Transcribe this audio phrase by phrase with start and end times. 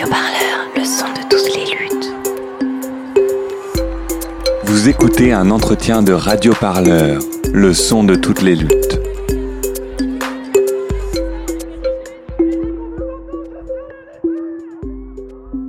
[0.00, 2.10] Radio Parleur, le son de toutes les luttes.
[4.64, 7.20] Vous écoutez un entretien de Radio Parleur,
[7.52, 8.98] le son de toutes les luttes.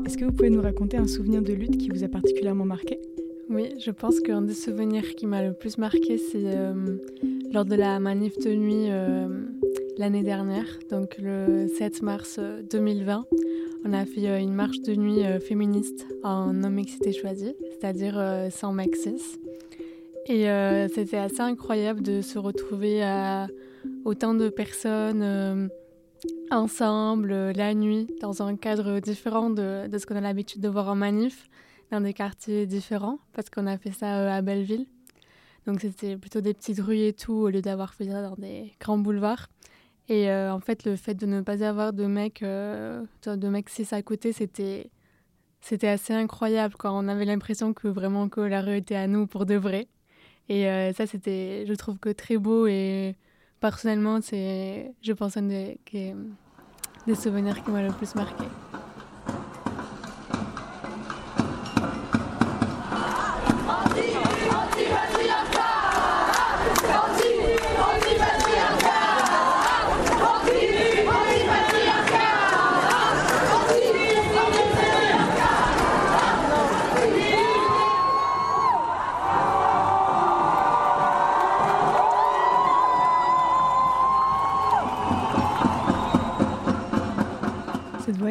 [0.05, 3.01] Est-ce que vous pouvez nous raconter un souvenir de lutte qui vous a particulièrement marqué?
[3.49, 6.73] Oui, je pense qu'un des souvenirs qui m'a le plus marqué, c'est euh,
[7.51, 9.27] lors de la manif de nuit euh,
[9.97, 12.39] l'année dernière, donc le 7 mars
[12.71, 13.25] 2020.
[13.85, 18.21] Euh, on a fait une marche de nuit féministe en non-mixité choisie, c'est-à-dire
[18.51, 19.39] sans maxis.
[20.27, 20.45] Et
[20.93, 23.47] c'était assez incroyable de se retrouver à
[24.05, 25.69] autant de personnes
[26.51, 30.95] ensemble la nuit dans un cadre différent de ce qu'on a l'habitude de voir en
[30.95, 31.47] manif,
[31.91, 34.85] dans des quartiers différents, parce qu'on a fait ça à Belleville.
[35.67, 38.73] Donc c'était plutôt des petites rues et tout, au lieu d'avoir fait ça dans des
[38.79, 39.47] grands boulevards.
[40.09, 43.69] Et euh, en fait, le fait de ne pas avoir de mecs, euh, de mecs
[43.69, 44.89] cis à côté, c'était,
[45.61, 46.75] c'était assez incroyable.
[46.77, 49.87] Quand on avait l'impression que vraiment que la rue était à nous pour de vrai.
[50.49, 52.67] Et euh, ça, c'était, je trouve que très beau.
[52.67, 53.15] Et
[53.59, 55.79] personnellement, c'est, je pense, un des,
[57.07, 58.45] des souvenirs qui m'a le plus marqué.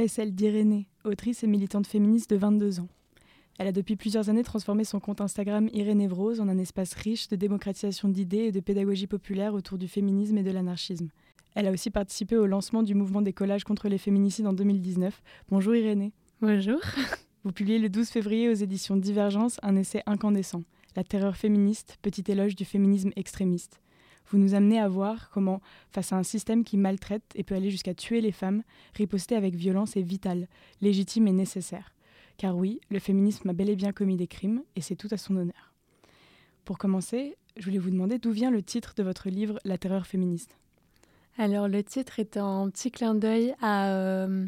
[0.01, 2.89] Est celle d'Irénée, autrice et militante féministe de 22 ans.
[3.59, 7.29] Elle a depuis plusieurs années transformé son compte Instagram Irénée Vrose en un espace riche
[7.29, 11.09] de démocratisation d'idées et de pédagogie populaire autour du féminisme et de l'anarchisme.
[11.55, 15.23] Elle a aussi participé au lancement du mouvement des collages contre les féminicides en 2019.
[15.51, 16.12] Bonjour Irénée.
[16.41, 16.81] Bonjour.
[17.45, 20.62] Vous publiez le 12 février aux éditions Divergence un essai incandescent,
[20.97, 23.81] La terreur féministe, petit éloge du féminisme extrémiste
[24.31, 25.61] vous nous amenez à voir comment,
[25.91, 28.63] face à un système qui maltraite et peut aller jusqu'à tuer les femmes,
[28.95, 30.49] riposter avec violence est vital,
[30.81, 31.93] légitime et nécessaire.
[32.37, 35.17] Car oui, le féminisme a bel et bien commis des crimes, et c'est tout à
[35.17, 35.75] son honneur.
[36.65, 40.07] Pour commencer, je voulais vous demander d'où vient le titre de votre livre La terreur
[40.07, 40.57] féministe?
[41.37, 44.47] Alors le titre est un petit clin d'œil à, euh,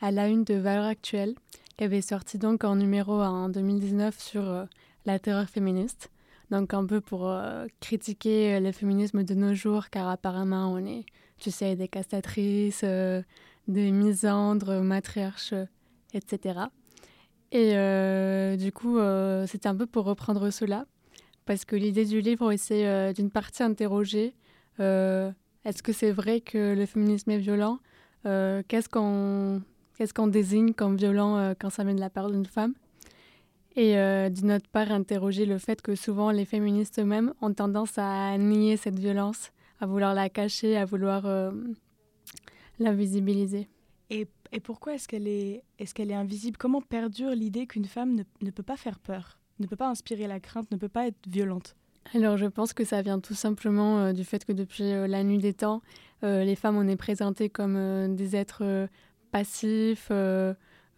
[0.00, 1.34] à la une de Valeurs Actuelles,
[1.76, 4.64] qui avait sorti donc en numéro en 2019 sur euh,
[5.06, 6.10] la terreur féministe.
[6.50, 10.84] Donc un peu pour euh, critiquer euh, le féminisme de nos jours, car apparemment on
[10.84, 11.04] est,
[11.38, 13.22] tu sais, des castatrices, euh,
[13.68, 15.54] des misandres, matriarches,
[16.12, 16.60] etc.
[17.52, 17.74] Et
[18.56, 18.98] du coup,
[19.46, 20.86] c'était un peu pour reprendre cela,
[21.46, 24.34] parce que l'idée du livre, c'est d'une partie interroger
[24.78, 27.80] est-ce que c'est vrai que le féminisme est violent?
[28.24, 32.74] Qu'est-ce qu'on désigne comme violent quand ça vient de la part d'une femme?
[33.76, 37.98] Et euh, d'une autre part interroger le fait que souvent les féministes eux-mêmes ont tendance
[37.98, 41.52] à nier cette violence, à vouloir la cacher, à vouloir euh,
[42.78, 43.68] la visibiliser.
[44.10, 46.56] Et, et pourquoi est-ce qu'elle est, est, qu'elle est invisible?
[46.56, 50.26] Comment perdure l'idée qu'une femme ne, ne, peut pas faire peur, ne peut pas inspirer
[50.26, 51.76] la crainte, ne peut pas être violente?
[52.14, 55.38] Alors je pense que ça vient tout simplement euh, du fait que depuis la nuit
[55.38, 55.80] des temps,
[56.22, 58.88] les femmes on est présentées comme des êtres
[59.30, 60.10] passifs,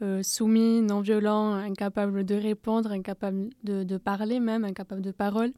[0.01, 5.53] euh, soumis, non violent, incapable de répondre, incapable de, parler même, incapable de parole.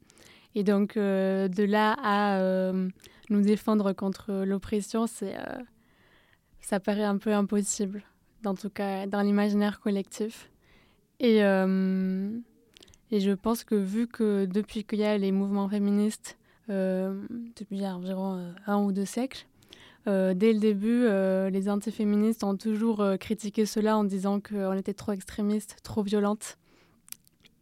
[0.54, 2.88] Et donc euh, de là à euh,
[3.30, 5.34] nous défendre contre l'oppression, c'est,
[6.60, 8.02] ça paraît un peu impossible,
[8.44, 10.50] en tout cas dans l'imaginaire collectif.
[11.20, 16.36] Et, et je pense que vu que depuis qu'il y a les mouvements féministes,
[16.68, 19.46] depuis environ un ou deux siècles,
[20.06, 24.74] euh, dès le début, euh, les antiféministes ont toujours euh, critiqué cela en disant qu'on
[24.74, 26.58] était trop extrémiste, trop violente.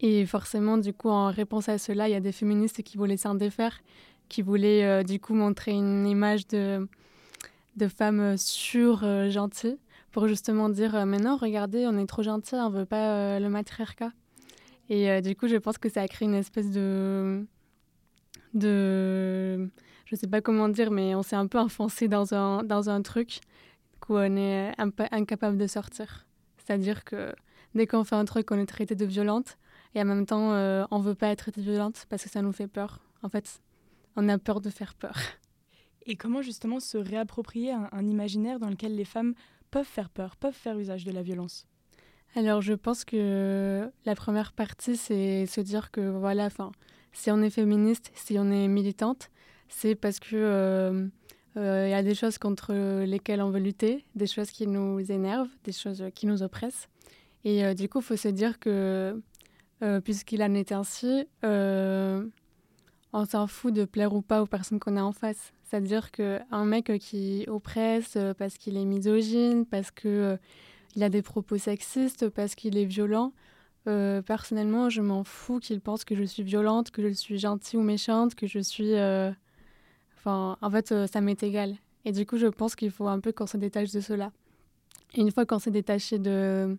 [0.01, 3.17] Et forcément, du coup, en réponse à cela, il y a des féministes qui voulaient
[3.17, 3.79] s'en défaire,
[4.29, 6.89] qui voulaient du coup montrer une image de,
[7.77, 9.79] de femmes sûres, gentilles,
[10.11, 13.49] pour justement dire Mais non, regardez, on est trop gentils, on ne veut pas le
[13.49, 14.11] matriarcat.
[14.91, 17.47] Et du coup, je pense que ça a créé une espèce de.
[18.55, 19.69] de
[20.13, 23.01] je sais pas comment dire, mais on s'est un peu enfoncé dans un, dans un
[23.01, 23.41] truc
[24.11, 26.27] où on est un peu incapable de sortir.
[26.59, 27.35] C'est-à-dire que
[27.75, 29.57] dès qu'on fait un truc, on est traité de violente
[29.95, 32.43] et en même temps, euh, on veut pas être traité de violente parce que ça
[32.43, 33.01] nous fait peur.
[33.23, 33.63] En fait,
[34.15, 35.17] on a peur de faire peur.
[36.05, 39.35] Et comment justement se réapproprier un, un imaginaire dans lequel les femmes
[39.71, 41.67] peuvent faire peur, peuvent faire usage de la violence?
[42.35, 46.73] Alors, je pense que la première partie, c'est se dire que voilà, enfin,
[47.13, 49.31] si on est féministe, si on est militante,
[49.75, 51.09] c'est parce que euh,
[51.57, 52.73] Il y a des choses contre
[53.05, 56.89] lesquelles on veut lutter, des choses qui nous énervent, des choses qui nous oppressent.
[57.45, 59.21] Et du coup, il faut se dire que,
[60.05, 65.03] puisqu'il en est ainsi, on s'en fout de plaire ou pas aux personnes qu'on a
[65.03, 65.53] en face.
[65.65, 70.39] C'est-à-dire qu'un mec qui oppresse parce qu'il est misogyne, parce qu'il
[70.97, 73.33] il a des propos sexistes, parce qu'il est violent,
[73.89, 77.79] euh, personnellement, je m'en fous qu'il pense que je suis violente, que je suis gentille
[77.79, 78.95] ou méchante, que je suis...
[78.95, 79.33] Euh,
[80.23, 81.75] enfin, en fait, euh, ça m'est égal.
[82.05, 84.33] Et du coup, je pense qu'il faut un peu qu'on se détache de cela.
[85.15, 86.77] Et une fois qu'on s'est détaché de,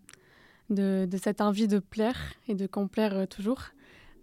[0.69, 2.17] de, cette envie de plaire
[2.47, 3.61] et de complaire toujours,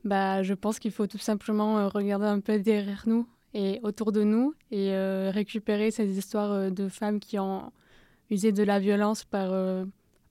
[0.04, 4.24] bah, je pense qu'il faut tout simplement regarder un peu derrière nous et autour de
[4.24, 4.92] nous et
[5.30, 7.72] récupérer ces histoires de femmes qui ont
[8.30, 9.52] usé de la violence par,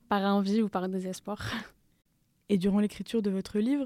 [0.09, 1.51] par envie ou par désespoir.
[2.49, 3.85] Et durant l'écriture de votre livre,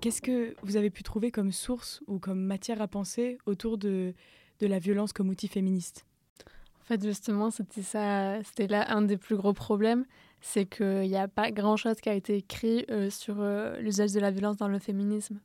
[0.00, 4.14] qu'est-ce que vous avez pu trouver comme source ou comme matière à penser autour de,
[4.60, 6.06] la violence comme outil féministe?
[6.80, 10.06] En fait, justement, c'était ça, c'était là un des plus gros problèmes,
[10.40, 14.20] c'est qu'il n'y a pas grand-chose qui a été écrit euh, sur euh, l'usage de
[14.20, 15.40] la violence dans le féminisme.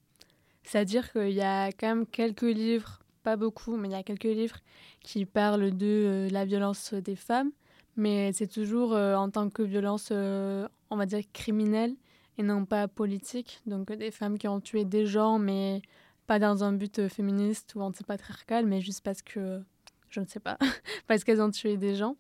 [0.64, 4.24] C'est-à-dire qu'il y a quand même quelques livres, pas beaucoup, mais il y a quelques
[4.26, 4.58] livres
[5.02, 7.52] qui parlent de euh, la violence des femmes,
[7.98, 11.96] mais c'est toujours en tant que violence, on va dire, criminelle
[12.44, 13.62] non pas politique.
[13.66, 15.82] Donc des femmes qui ont tué des gens, mais
[16.28, 19.62] pas dans un but féministe ou antipatriarcal, mais juste parce que,
[20.10, 20.58] je ne sais pas,
[21.08, 22.16] parce qu'elles ont tué des gens.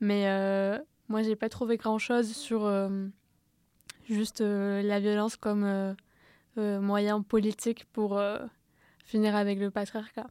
[0.00, 0.78] Mais euh,
[1.10, 3.08] moi, j'ai pas trouvé grand-chose sur euh,
[4.04, 8.22] juste euh, la violence comme euh, moyen politique pour
[9.04, 10.28] finir avec le patriarcat.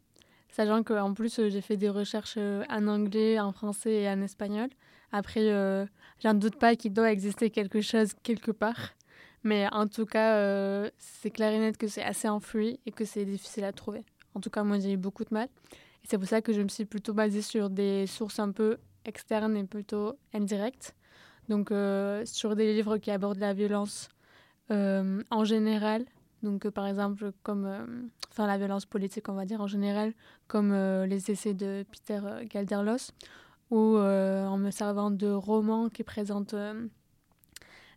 [0.48, 4.70] Sachant qu'en plus, j'ai fait des recherches en anglais, en français et en espagnol.
[5.12, 5.88] Après,
[6.24, 8.94] j'en doute pas qu'il doit exister quelque chose quelque part.
[9.44, 13.06] Mais en tout cas, euh, c'est clair et net que c'est assez enfoui et que
[13.06, 14.04] c'est difficile à trouver.
[14.36, 15.48] En tout cas, moi, j'ai eu beaucoup de mal.
[16.04, 18.78] Et c'est pour ça que je me suis plutôt basée sur des sources un peu
[19.06, 20.96] externes et plutôt indirectes.
[21.48, 24.10] Donc, euh, sur des livres qui abordent la violence
[24.72, 26.06] euh, en général.
[26.44, 30.14] Donc, par exemple, comme enfin, la violence politique, on va dire en général,
[30.48, 30.74] comme
[31.06, 33.12] les essais de Peter Galderlos,
[33.72, 36.56] ou en me servant de romans qui présentent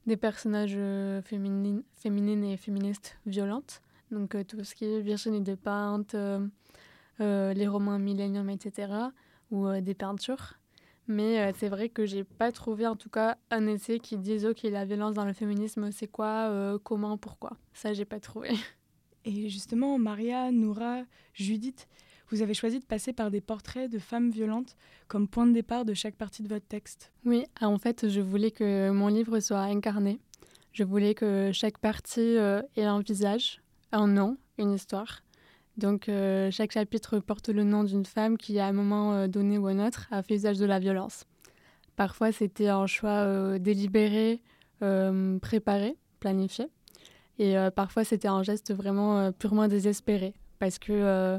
[0.07, 3.83] des personnages euh, féminines, féminines et féministes violentes.
[4.11, 6.49] Donc euh, tout ce qui est Virginie Despentes, euh,
[7.19, 8.93] les romans Millennium, etc.
[9.51, 10.55] ou des peintures.
[11.09, 14.63] Mais c'est vrai que j'ai pas trouvé en tout cas un essai qui dise ok
[14.63, 17.57] la violence dans le féminisme c'est quoi, comment, pourquoi.
[17.75, 18.51] Ça j'ai pas trouvé.
[19.25, 21.03] Et justement Maria, Noura,
[21.35, 21.89] Judith,
[22.33, 24.75] vous avez choisi de passer par des portraits de femmes violentes
[25.07, 27.13] comme point de départ de chaque partie de votre texte.
[27.27, 30.19] Oui, ah, en fait, je voulais que mon livre soit incarné.
[30.73, 33.61] Je voulais que chaque partie euh, ait un visage,
[33.93, 35.23] un nom, une histoire.
[35.77, 39.59] Donc euh, chaque chapitre porte le nom d'une femme qui, à un moment euh, donné
[39.59, 41.25] ou un autre, a fait usage de la violence.
[41.97, 44.41] Parfois, c'était un choix délibéré,
[44.81, 46.69] préparé, planifié.
[47.39, 50.33] Et parfois, c'était un geste vraiment purement désespéré.
[50.59, 51.39] Parce que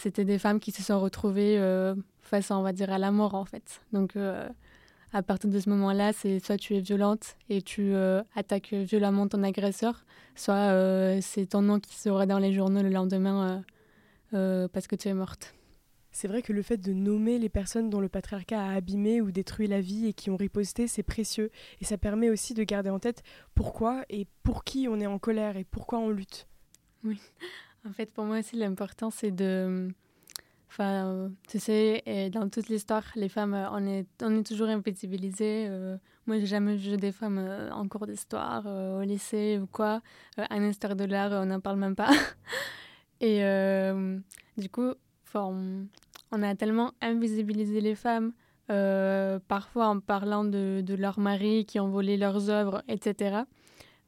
[0.00, 3.34] c'était des femmes qui se sont retrouvées euh, face, on va dire, à la mort,
[3.34, 3.82] en fait.
[3.92, 4.48] Donc, euh,
[5.12, 9.28] à partir de ce moment-là, c'est soit tu es violente et tu euh, attaques violemment
[9.28, 10.04] ton agresseur,
[10.34, 10.72] soit
[11.20, 13.62] c'est ton nom qui sera dans les journaux le lendemain
[14.30, 15.54] parce que tu es morte.
[16.12, 19.30] C'est vrai que le fait de nommer les personnes dont le patriarcat a abîmé ou
[19.30, 21.50] détruit la vie et qui ont riposté, c'est précieux.
[21.80, 23.22] Et ça permet aussi de garder en tête
[23.54, 26.46] pourquoi et pour qui on est en colère et pourquoi on lutte.
[27.04, 27.20] Oui.
[27.86, 29.88] En fait, pour moi aussi, l'important, c'est de...
[30.68, 35.66] Enfin, tu sais, dans toute l'histoire, les femmes, on est, on est toujours invisibilisées.
[35.68, 35.96] Euh,
[36.26, 40.00] moi, j'ai jamais vu des femmes euh, en cours d'histoire, euh, au lycée ou quoi.
[40.38, 42.10] en histoire de l'art, on n'en parle même pas.
[43.20, 43.40] Et
[44.56, 44.92] du coup,
[45.34, 45.86] on,
[46.30, 48.32] on, a tellement invisibilisé les femmes,
[48.68, 53.42] parfois en parlant de, de leurs maris qui ont volé leurs œuvres, etc.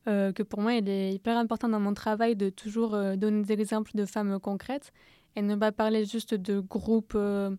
[0.09, 3.42] Euh, que pour moi, il est hyper important dans mon travail de toujours euh, donner
[3.44, 4.92] des exemples de femmes concrètes
[5.37, 7.54] et ne pas parler juste de groupes, euh,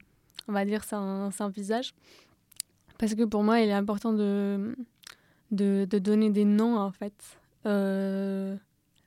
[0.48, 1.94] on va dire, sans, sans, visage.
[2.98, 4.76] Parce que pour moi, il est important de,
[5.52, 7.14] de, donner des noms, en fait.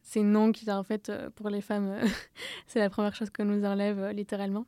[0.02, 1.94] ces noms qui, en fait, pour les femmes,
[2.66, 4.64] c'est la première chose que nous enlève, littéralement.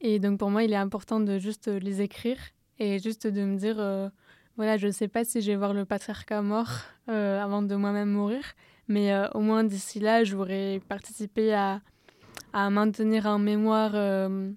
[0.00, 2.38] Et donc, pour moi, il est important de juste les écrire
[2.78, 4.10] et juste de me dire
[4.56, 6.68] voilà, je ne sais pas si je vais voir le patriarcat mort
[7.08, 8.44] euh, avant de moi-même mourir,
[8.86, 11.80] mais euh, au moins d'ici là, j'aurais participé à,
[12.52, 14.52] à, maintenir en mémoire euh,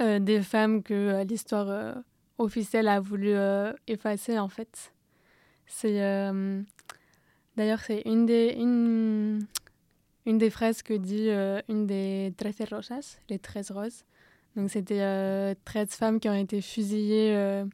[0.00, 1.94] des femmes que l'histoire
[2.38, 3.32] officielle a voulu
[3.86, 4.92] effacer, en fait.
[5.66, 5.98] C'est
[7.56, 9.46] d'ailleurs c'est une des une,
[10.26, 11.30] une des phrases que dit
[11.68, 14.04] une des Trece Rosas, les 13 roses,
[14.54, 17.64] Donc c'était 13 femmes qui ont été fusillées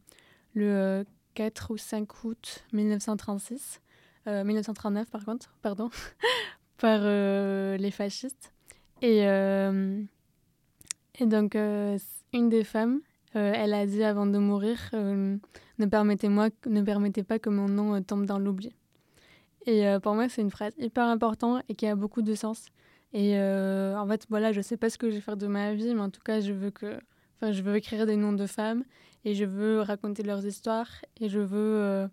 [0.54, 3.80] le 4 ou 5 août 1936,
[4.26, 5.90] 1939 par contre, pardon,
[6.78, 8.52] par les fascistes.
[9.00, 9.20] Et,
[11.18, 13.00] et donc une des femmes,
[13.34, 18.26] elle a dit avant de mourir, ne permettez-moi, ne permettez pas que mon nom tombe
[18.26, 18.74] dans l'oubli.
[19.66, 22.70] Et pour moi, c'est une phrase hyper importante et qui a beaucoup de sens.
[23.12, 25.74] Et euh, en fait, voilà, je sais pas ce que je vais faire de ma
[25.74, 26.98] vie, mais en tout cas, je veux que,
[27.42, 28.84] je veux écrire des noms de femmes
[29.24, 30.88] et je veux raconter leurs histoires
[31.20, 32.08] et je veux, euh,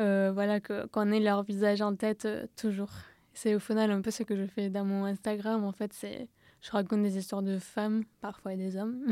[0.00, 2.90] euh, voilà, qu'on ait leur visage en tête toujours.
[3.32, 5.64] C'est au final un peu ce que je fais dans mon Instagram.
[5.64, 6.28] En fait, c'est,
[6.60, 9.04] je raconte des histoires de femmes, parfois des hommes,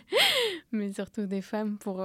[0.72, 2.04] mais surtout des femmes pour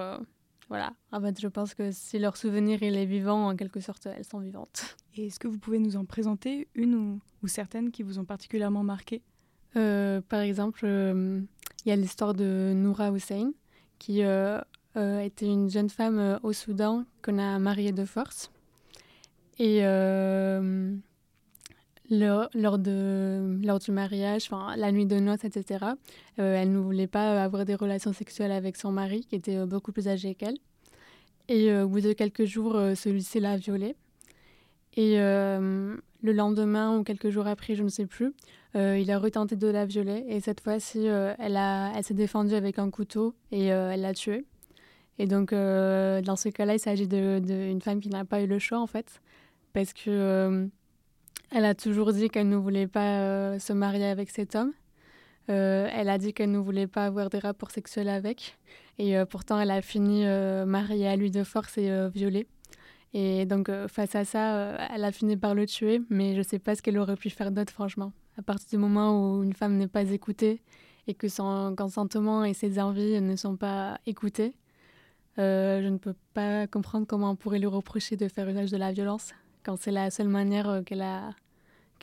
[0.69, 0.93] voilà.
[1.11, 4.25] En fait, je pense que si leur souvenir il est vivant, en quelque sorte, elles
[4.25, 4.97] sont vivantes.
[5.15, 8.83] Et est-ce que vous pouvez nous en présenter une ou, certaines qui vous ont particulièrement
[8.83, 9.21] marqué?
[9.75, 11.41] Euh, Par exemple, euh,
[11.85, 13.51] il y a l'histoire de Noura Hussein,
[13.99, 14.59] qui euh,
[14.95, 18.51] était une jeune femme au Soudan qu'on a mariée de force.
[19.59, 19.83] Et
[22.09, 25.85] lors, de, lors du mariage, la nuit de noces, etc.,
[26.39, 29.65] euh, elle ne voulait pas avoir des relations sexuelles avec son mari, qui était euh,
[29.65, 30.57] beaucoup plus âgé qu'elle.
[31.47, 33.95] Et euh, au bout de quelques jours, celui-ci l'a violée.
[34.95, 35.17] Et
[36.23, 38.33] le lendemain ou quelques jours après, je ne sais plus,
[38.75, 40.25] il a retenté de la violer.
[40.27, 44.45] Et cette fois-ci, elle, elle s'est défendue avec un couteau et elle l'a tué.
[45.19, 48.79] Et donc, dans ce cas-là, il s'agit d'une femme qui n'a pas eu le choix,
[48.79, 49.21] en fait,
[49.73, 50.69] parce que
[51.55, 54.73] elle a toujours dit qu'elle ne voulait pas euh, se marier avec cet homme.
[55.49, 58.57] Euh, elle a dit qu'elle ne voulait pas avoir des rapports sexuels avec.
[58.97, 60.25] Et euh, pourtant, elle a fini
[60.65, 62.47] mariée à lui de force et violée.
[63.13, 66.01] Et donc, face à ça, elle a fini par le tuer.
[66.09, 68.11] Mais je ne sais pas ce qu'elle aurait pu faire d'autre, franchement.
[68.37, 70.61] À partir du moment où une femme n'est pas écoutée
[71.05, 74.55] et que son consentement et ses envies ne sont pas écoutés,
[75.37, 78.91] je ne peux pas comprendre comment on pourrait lui reprocher de faire usage de la
[78.91, 79.31] violence
[79.63, 81.29] quand c'est la seule manière qu'elle a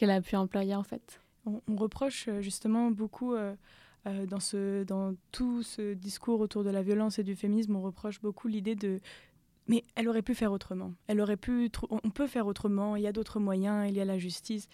[0.01, 1.21] qu'elle a pu employer en fait.
[1.45, 3.55] On, reproche euh, justement beaucoup euh,
[4.07, 7.83] euh, dans, ce, dans tout ce discours autour de la violence et du féminisme, on
[7.83, 8.99] reproche beaucoup l'idée de
[9.71, 10.95] mais elle aurait pu faire autrement.
[11.07, 12.97] Elle aurait pu, on peut faire autrement.
[12.97, 13.89] Il y a d'autres moyens.
[13.89, 14.67] Il y a la justice.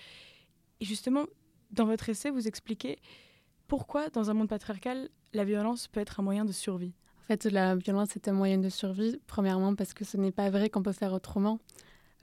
[0.80, 1.26] Et justement,
[1.70, 2.98] dans votre essai, vous expliquez
[3.68, 6.94] pourquoi, dans un monde patriarcal, la violence peut être un moyen de survie.
[7.18, 9.20] En fait, la violence est un moyen de survie.
[9.26, 11.58] Premièrement, parce que ce n'est pas vrai qu'on peut faire autrement.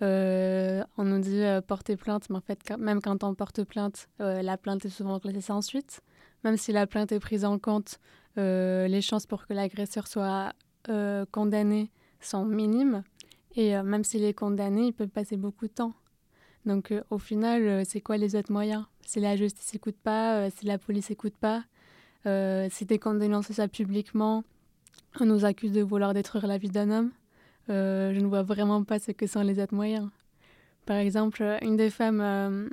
[0.01, 4.09] Euh, on nous dit euh, porter plainte, mais en fait, même quand on porte plainte,
[4.19, 6.01] euh, la plainte est souvent classée sans suite.
[6.43, 7.99] Même si la plainte est prise en compte,
[8.35, 10.53] les chances pour que l'agresseur soit
[11.31, 11.91] condamné
[12.27, 13.03] sont minimes.
[13.55, 15.93] Et même s'il est condamné, il peut passer beaucoup de temps.
[16.65, 18.85] Donc au final, c'est quoi les autres moyens?
[19.05, 21.63] Si la justice n'écoute pas, si la police n'écoute pas,
[22.25, 24.43] si des qu'on dénonce ça publiquement,
[25.19, 27.11] on nous accuse de vouloir détruire la vie d'un homme.
[27.69, 30.09] Euh, je ne vois vraiment pas ce que sont les autres moyens.
[30.85, 32.69] Par exemple, une des femmes euh,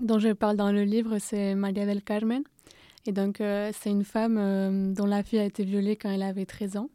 [0.00, 2.42] dont je parle dans le livre, c'est Maria del Carmen.
[3.06, 6.46] Et donc, euh, c'est une femme dont la fille a été violée quand elle avait
[6.46, 6.90] 13 ans.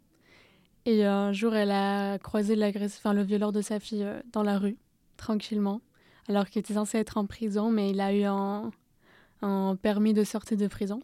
[0.86, 4.78] Et un jour, elle a croisé le violeur de sa fille dans la rue,
[5.18, 5.82] tranquillement,
[6.28, 8.72] alors qu'il était censé être en prison, mais il a eu un,
[9.82, 11.02] permis de sortie de prison.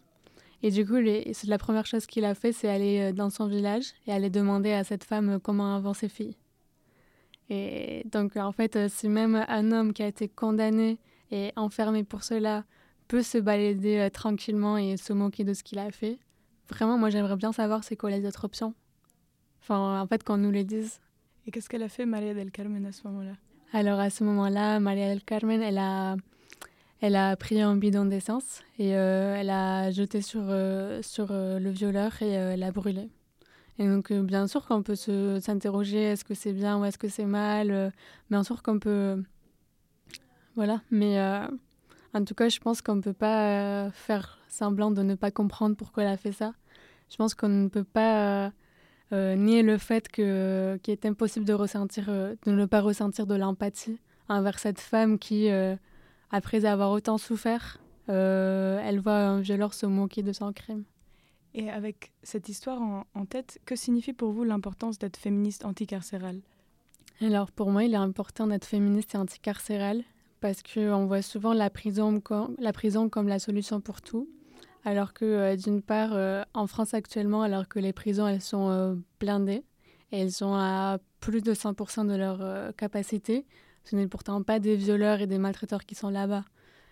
[0.62, 0.94] Et du coup,
[1.32, 4.30] c'est la première chose qu'il a fait, c'est aller euh, dans son village et aller
[4.30, 6.36] demander à cette femme euh, comment avant ses filles.
[7.50, 10.98] Et donc, en fait, euh, si même un homme qui a été condamné
[11.32, 12.64] et enfermé pour cela
[13.08, 16.20] peut se balader tranquillement et se moquer de ce qu'il a fait,
[16.68, 18.74] vraiment, moi, j'aimerais bien savoir c'est quoi les autres options.
[19.62, 21.00] Enfin, en fait, qu'on nous les dise.
[21.46, 23.32] Et qu'est-ce qu'elle a fait, Maria del Carmen, à ce moment-là?
[23.72, 26.16] Alors, à ce moment-là, Maria del Carmen, elle a
[27.02, 31.58] elle a pris un bidon d'essence et euh, elle a jeté sur, euh, sur euh,
[31.58, 33.10] le violeur et elle a brûlé.
[33.80, 37.24] Et donc, bien sûr qu'on peut s'interroger est-ce que c'est bien ou est-ce que c'est
[37.24, 37.92] mal.
[38.30, 39.20] bien sûr qu'on peut.
[40.54, 40.80] Voilà.
[40.92, 41.18] Mais
[42.14, 45.74] en tout cas, je pense qu'on ne peut pas faire semblant de ne pas comprendre
[45.74, 46.52] pourquoi elle a fait ça.
[47.10, 48.52] Je pense qu'on ne peut pas
[49.12, 54.58] nier le fait qu'il est impossible de, ressentir, de ne pas ressentir de l'empathie envers
[54.58, 55.48] cette femme qui
[56.32, 57.78] après avoir autant souffert,
[58.08, 60.84] euh, elle voit un violeur se moquer de son crime.
[61.54, 66.40] Et avec cette histoire en, tête, que signifie pour vous l'importance d'être féministe anticarcérale?
[67.20, 70.02] Alors pour moi, il est important d'être féministe et anticarcérale
[70.40, 74.26] parce qu'on voit souvent la prison, comme, la prison comme la solution pour tout.
[74.84, 79.00] Alors que euh, d'une part, euh, en France actuellement, alors que les prisons, elles sont
[79.20, 79.64] blindées
[80.10, 83.46] et elles sont à plus de 100% de leur capacité,
[83.84, 86.44] ce n'est pourtant pas des violeurs et des maltraiteurs qui sont là-bas.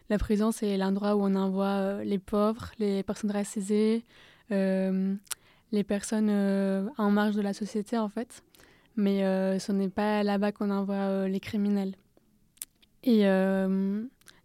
[0.08, 4.04] La prison, c'est l'endroit où on envoie euh, les pauvres, les personnes racisées,
[4.50, 8.42] les personnes en marge de la société, en fait.
[8.96, 9.20] Mais
[9.60, 11.94] ce n'est pas là-bas qu'on envoie les criminels.
[13.04, 13.20] Et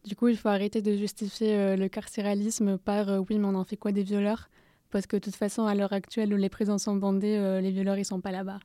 [0.05, 3.77] du coup, il faut arrêter de justifier le carcéralisme par oui, mais on en fait
[3.77, 4.49] quoi des violeurs?
[4.91, 7.97] Parce que de toute façon, à l'heure actuelle où les prisons sont bandées, les violeurs,
[7.97, 8.59] ils sont pas là-bas.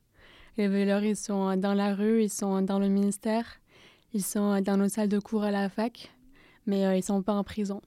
[0.56, 3.46] Les violeurs, ils sont dans la rue, ils sont dans le ministère,
[4.12, 6.12] ils sont dans nos salles de cours à la fac,
[6.66, 7.80] mais ils sont pas en prison.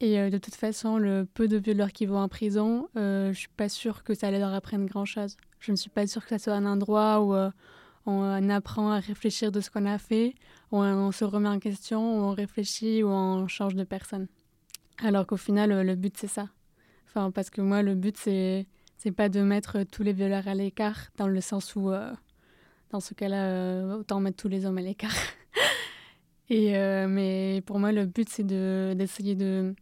[0.00, 3.38] Et euh, de toute façon, le peu de violeurs qui vont en prison, euh, je
[3.38, 5.36] suis pas sûre que ça leur apprenne grand-chose.
[5.58, 7.50] Je ne suis pas sûre que ça soit un endroit où euh,
[8.06, 10.34] on apprend à réfléchir de ce qu'on a fait,
[10.72, 14.28] on se remet en question, on réfléchit, où on change de personne.
[15.02, 16.48] Alors qu'au final, le but, c'est ça.
[17.08, 18.66] Enfin, parce que moi, le but, c'est
[18.98, 21.90] c'est pas de mettre tous les violeurs à l'écart, dans le sens où,
[22.90, 25.14] dans ce cas-là, autant mettre tous les hommes à l'écart.
[26.48, 26.72] Et
[27.06, 29.74] mais pour moi, le but, c'est d'essayer de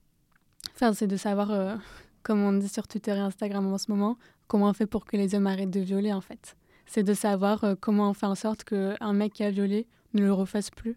[0.75, 1.77] Enfin, c'est de savoir, euh,
[2.23, 5.17] comme on dit sur Twitter et Instagram en ce moment, comment on fait pour que
[5.17, 6.57] les hommes arrêtent de violer, en fait.
[6.87, 10.23] C'est de savoir euh, comment on fait en sorte qu'un mec qui a violé ne
[10.23, 10.97] le refasse plus,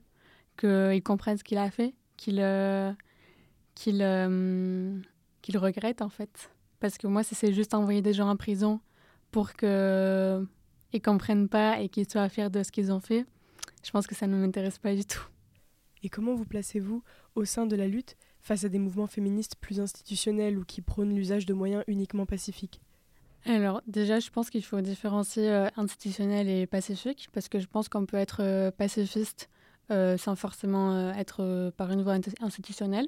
[0.57, 2.91] qu'il comprenne ce qu'il a fait, qu'il euh,
[3.75, 3.97] qu'il
[5.41, 6.49] qu'il regrette, en fait.
[6.79, 8.79] Parce que moi, si c'est juste envoyer des gens en prison
[9.31, 13.25] pour qu'ils ne comprennent pas et qu'ils soient fiers de ce qu'ils ont fait,
[13.83, 15.25] je pense que ça ne m'intéresse pas du tout.
[16.03, 17.03] Et comment vous placez-vous
[17.35, 21.15] au sein de la lutte face à des mouvements féministes plus institutionnels ou qui prônent
[21.15, 22.81] l'usage de moyens uniquement pacifiques?
[23.45, 27.87] Alors déjà, je pense qu'il faut différencier euh, institutionnel et pacifique, parce que je pense
[27.89, 29.49] qu'on peut être euh, pacifiste
[29.89, 33.07] euh, sans forcément être par une voie institutionnelle.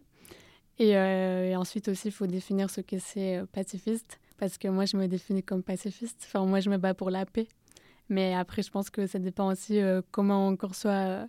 [0.77, 4.95] Et, et ensuite aussi, il faut définir ce que c'est pacifiste, parce que moi, je
[4.95, 6.23] me définis comme pacifiste.
[6.25, 7.49] Enfin, moi, je me bats pour la paix.
[8.07, 9.81] Mais après, je pense que ça dépend aussi
[10.11, 11.27] comment on conçoit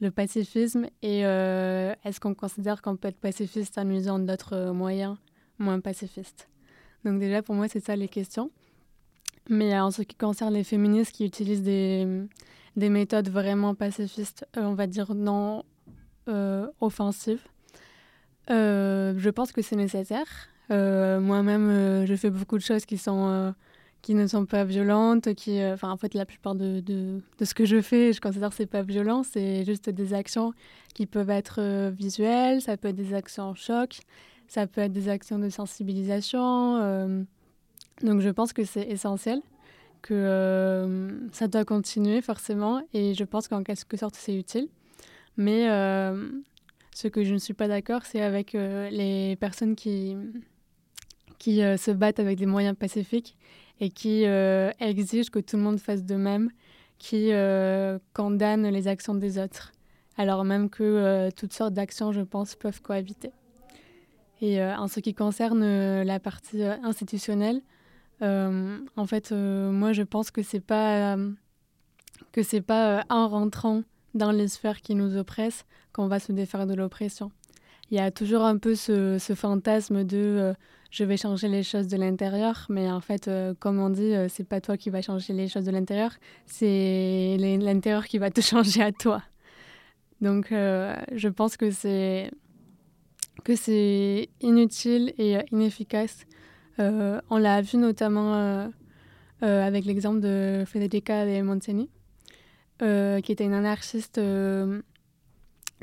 [0.00, 5.16] le pacifisme et est-ce qu'on considère qu'on peut être pacifiste en usant d'autres moyens
[5.60, 6.48] moins pacifistes
[7.04, 8.50] Donc déjà, pour moi, c'est ça les questions.
[9.48, 12.06] Mais euh, en ce qui concerne les féministes qui utilisent des,
[12.76, 15.64] des méthodes vraiment pacifistes, on va dire non
[16.80, 17.40] offensives,
[18.48, 20.26] je pense que c'est nécessaire.
[20.68, 26.14] Moi-même, je fais beaucoup de choses qui ne sont pas violentes, qui, euh, en fait,
[26.14, 29.64] la plupart de, de, ce que je fais, je considère que c'est pas violent, c'est
[29.64, 30.52] juste des actions
[30.94, 34.00] qui peuvent être euh, visuelles, ça peut être des actions en choc,
[34.48, 36.76] ça peut être des actions de sensibilisation.
[36.78, 37.22] Euh.
[38.02, 39.40] donc, je pense que c'est essentiel,
[40.02, 44.68] que ça doit continuer forcément, et je pense qu'en quelque sorte, c'est utile.
[45.36, 45.66] Mais
[46.94, 50.16] ce que je ne suis pas d'accord, c'est avec les personnes qui,
[51.38, 53.36] qui se battent avec des moyens pacifiques
[53.80, 56.50] et qui euh, exige que tout le monde fasse de même,
[56.98, 59.72] qui euh, condamne les actions des autres,
[60.16, 63.30] alors même que euh, toutes sortes d'actions, je pense, peuvent cohabiter.
[64.40, 67.60] Et en ce qui concerne la partie institutionnelle,
[68.20, 71.16] en fait, moi, je pense que c'est pas
[72.32, 73.82] que c'est pas en rentrant
[74.14, 77.32] dans les sphères qui nous oppressent qu'on va se défaire de l'oppression.
[77.90, 80.54] Il y a toujours un peu ce, ce fantasme de
[80.90, 84.28] je vais changer les choses de l'intérieur, mais en fait, euh, comme on dit, euh,
[84.28, 86.12] c'est pas toi qui va changer les choses de l'intérieur,
[86.46, 89.22] c'est l'intérieur qui va te changer à toi.
[90.20, 92.30] Donc, euh, je pense que c'est
[93.48, 96.26] que c'est inutile et inefficace.
[96.78, 98.70] on l'a vu notamment
[99.40, 101.88] avec l'exemple de Federica de Montseny,
[102.78, 104.20] qui était une anarchiste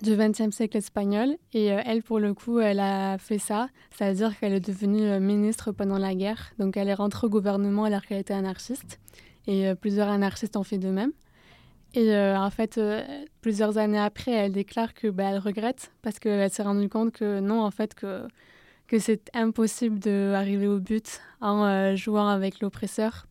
[0.01, 1.37] du XXe siècle espagnol.
[1.53, 3.69] Et euh, elle, pour le coup, elle a fait ça.
[3.91, 6.51] C'est-à-dire qu'elle est devenue euh, ministre pendant la guerre.
[6.59, 8.99] Donc elle est rentrée au gouvernement alors qu'elle était anarchiste.
[9.47, 11.11] Et euh, plusieurs anarchistes ont fait de même.
[11.95, 12.79] Et en fait,
[13.41, 17.39] plusieurs années après, elle déclare que bah, elle regrette parce qu'elle s'est rendue compte que
[17.39, 18.27] non, en fait, que,
[18.87, 23.27] que c'est impossible d'arriver au but en jouant avec l'oppresseur.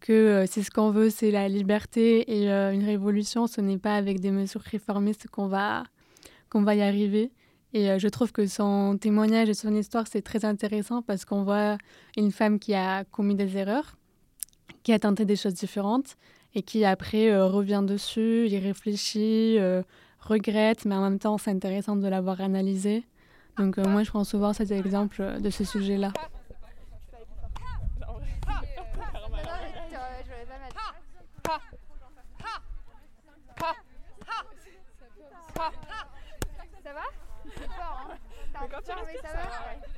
[0.00, 4.18] Que si ce qu'on veut, c'est la liberté et une révolution, ce n'est pas avec
[4.18, 5.84] des mesures réformistes qu'on va
[6.50, 7.30] qu'on va y arriver.
[7.74, 11.42] Et euh, je trouve que son témoignage et son histoire, c'est très intéressant parce qu'on
[11.42, 11.76] voit
[12.16, 13.96] une femme qui a commis des erreurs,
[14.82, 16.16] qui a tenté des choses différentes
[16.54, 19.82] et qui après euh, revient dessus, y réfléchit, euh,
[20.20, 23.04] regrette, mais en même temps, c'est intéressant de l'avoir analysé.
[23.58, 26.12] Donc moi, je prends souvent cet exemple de ce sujet-là.
[36.88, 37.02] ça va?
[37.44, 39.88] Je pense que pas Ça va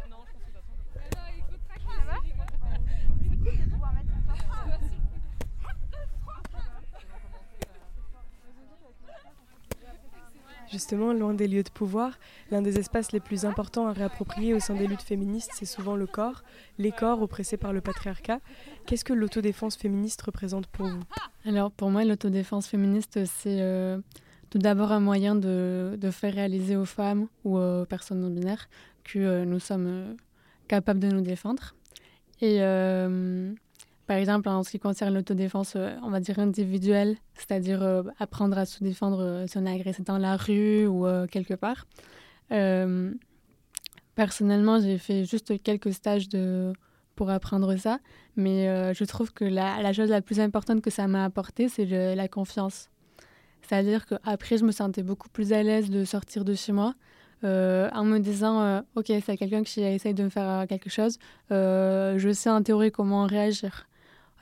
[10.70, 12.18] Justement, loin des lieux de pouvoir,
[12.52, 15.96] l'un des espaces les plus importants à réapproprier au sein des luttes féministes, c'est souvent
[15.96, 16.44] le corps,
[16.78, 18.38] les corps oppressés par le patriarcat.
[18.86, 21.02] Qu'est-ce que l'autodéfense féministe représente pour vous?
[21.44, 23.98] Alors pour moi, l'autodéfense féministe, c'est euh,
[24.50, 28.68] tout d'abord un moyen de, faire réaliser aux femmes ou aux personnes non binaires
[29.02, 30.14] que euh, nous sommes euh,
[30.68, 31.74] capables de nous défendre.
[32.42, 32.60] Et
[34.10, 38.58] par exemple, en ce qui concerne l'autodéfense, euh, on va dire individuelle, c'est-à-dire euh, apprendre
[38.58, 41.86] à se défendre euh, si on est agressé dans la rue ou quelque part.
[44.16, 46.72] personnellement, j'ai fait juste quelques stages de,
[47.14, 48.00] pour apprendre ça,
[48.34, 52.26] mais je trouve que la, chose la plus importante que ça m'a apporté, c'est la
[52.26, 52.90] confiance.
[53.62, 56.94] C'est-à-dire qu'après, je me sentais beaucoup plus à l'aise de sortir de chez moi.
[57.44, 61.16] en me disant, OK, c'est quelqu'un qui essaye de me faire quelque chose,
[61.50, 63.86] je sais en théorie comment réagir.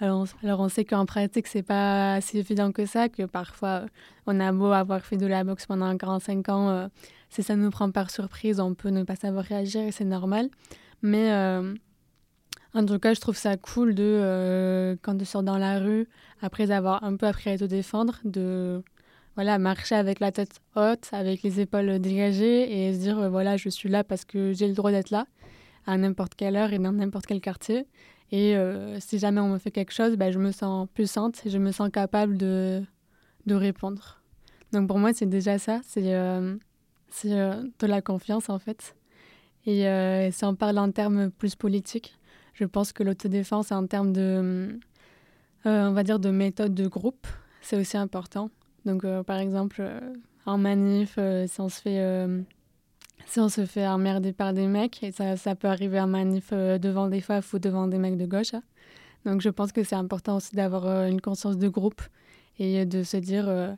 [0.00, 0.26] Alors,
[0.60, 3.86] on sait qu'en pratique, c'est pas si évident que ça, que parfois,
[4.26, 6.88] on a beau avoir fait de la boxe pendant 45 ans, euh,
[7.30, 10.50] si ça nous prend par surprise, on peut ne pas savoir réagir et c'est normal.
[11.02, 11.74] Mais euh,
[12.74, 16.06] en tout cas, je trouve ça cool de, euh, quand tu sors dans la rue,
[16.42, 18.84] après avoir un peu appris à te défendre, de
[19.34, 23.68] voilà, marcher avec la tête haute, avec les épaules dégagées et se dire, voilà, je
[23.68, 25.26] suis là parce que j'ai le droit d'être là,
[25.86, 27.84] à n'importe quelle heure et dans n'importe quel quartier.
[28.30, 31.50] Et euh, si jamais on me fait quelque chose, bah, je me sens puissante et
[31.50, 32.82] je me sens capable de,
[33.46, 34.20] de répondre.
[34.72, 36.56] Donc pour moi, c'est déjà ça, c'est euh,
[37.24, 38.94] euh, de la confiance en fait.
[39.66, 39.84] Et
[40.32, 42.18] si on parle en termes plus politiques,
[42.54, 44.78] je pense que l'autodéfense en termes de,
[45.66, 47.26] on va dire, de méthode de groupe,
[47.60, 48.50] c'est aussi important.
[48.86, 49.82] Donc par exemple,
[50.46, 52.26] en manif, si on se fait
[53.26, 56.50] si on se fait emmerder par des mecs, et ça, ça peut arriver en manif
[56.52, 58.54] euh, devant des femmes ou devant des mecs de gauche.
[58.54, 58.62] Hein.
[59.24, 62.00] Donc je pense que c'est important aussi d'avoir euh, une conscience de groupe
[62.58, 63.72] et de se dire, euh,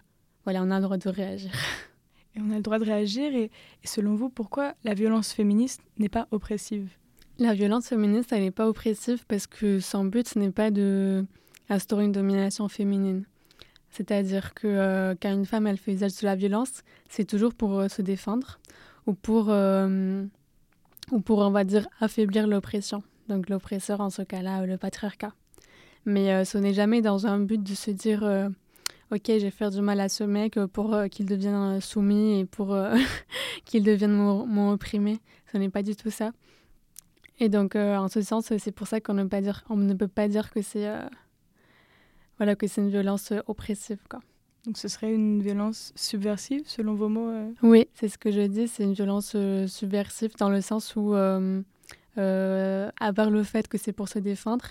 [0.44, 1.50] voilà, on a le droit de réagir.
[2.36, 3.34] Et on a le droit de réagir.
[3.34, 3.50] Et,
[3.84, 6.88] selon vous, pourquoi la violence féministe n'est pas oppressive?
[7.40, 11.26] La violence féministe, elle n'est pas oppressive parce que son but, ce n'est pas de
[11.68, 13.24] instaurer une domination féminine.
[13.90, 18.00] C'est-à-dire que quand une femme elle fait usage de la violence, c'est toujours pour se
[18.00, 18.60] défendre
[19.06, 20.24] ou pour, euh,
[21.10, 23.02] ou pour, on va dire, affaiblir l'oppression.
[23.28, 25.32] Donc l'oppresseur, en ce cas-là, le patriarcat.
[26.06, 28.48] Mais euh, ce n'est jamais dans un but de se dire, euh,
[29.12, 32.76] ok, je vais faire du mal à ce mec pour qu'il devienne soumis et pour
[33.64, 35.18] qu'il devienne mon, opprimé.
[35.52, 36.30] Ce n'est pas du tout ça.
[37.38, 40.28] Et donc, en ce sens, c'est pour ça qu'on ne, pas dire, ne peut pas
[40.28, 40.86] dire que c'est
[42.38, 43.98] voilà, une violence oppressive.
[44.08, 44.20] Quoi.
[44.66, 47.50] Donc ce serait une violence subversive selon vos mots euh?
[47.62, 51.14] Oui, c'est ce que je dis, c'est une violence euh, subversive dans le sens où,
[51.14, 51.62] euh,
[52.16, 54.66] à part le fait que c'est pour se défendre,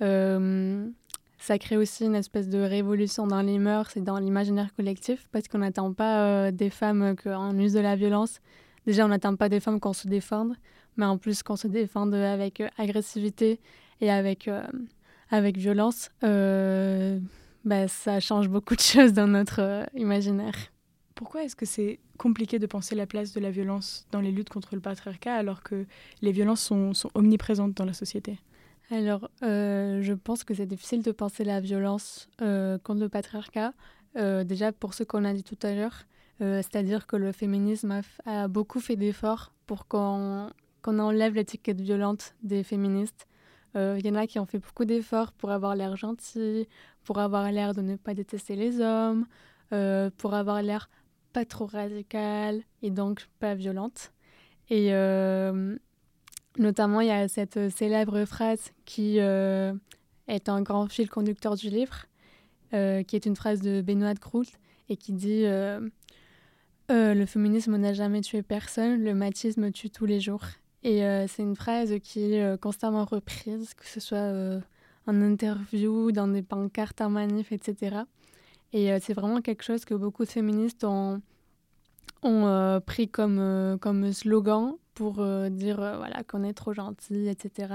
[0.00, 5.46] ça crée aussi une espèce de révolution dans les mœurs et dans l'imaginaire collectif parce
[5.46, 8.40] qu'on n'attend pas des femmes qu'on use de la violence.
[8.86, 10.54] Déjà, on n'attend pas des femmes qu'on se défende,
[10.96, 13.60] mais en plus qu'on se défende avec agressivité
[14.00, 14.48] et avec,
[15.30, 16.10] avec violence
[17.64, 20.54] bah, ça change beaucoup de choses dans notre euh, imaginaire.
[21.14, 24.50] Pourquoi est-ce que c'est compliqué de penser la place de la violence dans les luttes
[24.50, 25.86] contre le patriarcat alors que
[26.22, 28.38] les violences sont, sont omniprésentes dans la société?
[28.90, 33.72] Alors, euh, je pense que c'est difficile de penser la violence euh, contre le patriarcat,
[34.44, 36.04] déjà pour ce qu'on a dit tout à l'heure,
[36.38, 40.50] c'est-à-dire que le féminisme a, beaucoup fait d'efforts pour qu'on
[40.84, 43.26] qu'on enlève l'étiquette violente des féministes.
[43.74, 46.68] Il y en a qui ont fait beaucoup d'efforts pour avoir l'air gentil,
[47.04, 49.26] pour avoir l'air de ne pas détester les hommes,
[49.72, 50.90] euh, pour avoir l'air
[51.32, 54.12] pas trop radical et donc pas violente.
[54.70, 55.76] Et euh,
[56.58, 59.72] notamment, il y a cette célèbre phrase qui euh,
[60.28, 62.06] est un grand fil conducteur du livre,
[62.72, 64.50] qui est une phrase de Benoît de Groult
[64.88, 65.44] et qui dit
[66.88, 70.44] Le féminisme n'a jamais tué personne, le machisme tue tous les jours.
[70.84, 74.60] Et c'est une phrase qui est constamment reprise, que ce soit
[75.06, 78.04] en interview, dans des pancartes, en manif, etc.
[78.74, 81.22] Et euh, c'est vraiment quelque chose que beaucoup de féministes ont,
[82.22, 85.14] ont euh, pris comme, euh, comme slogan pour
[85.50, 87.74] dire voilà, qu'on est trop gentil, etc.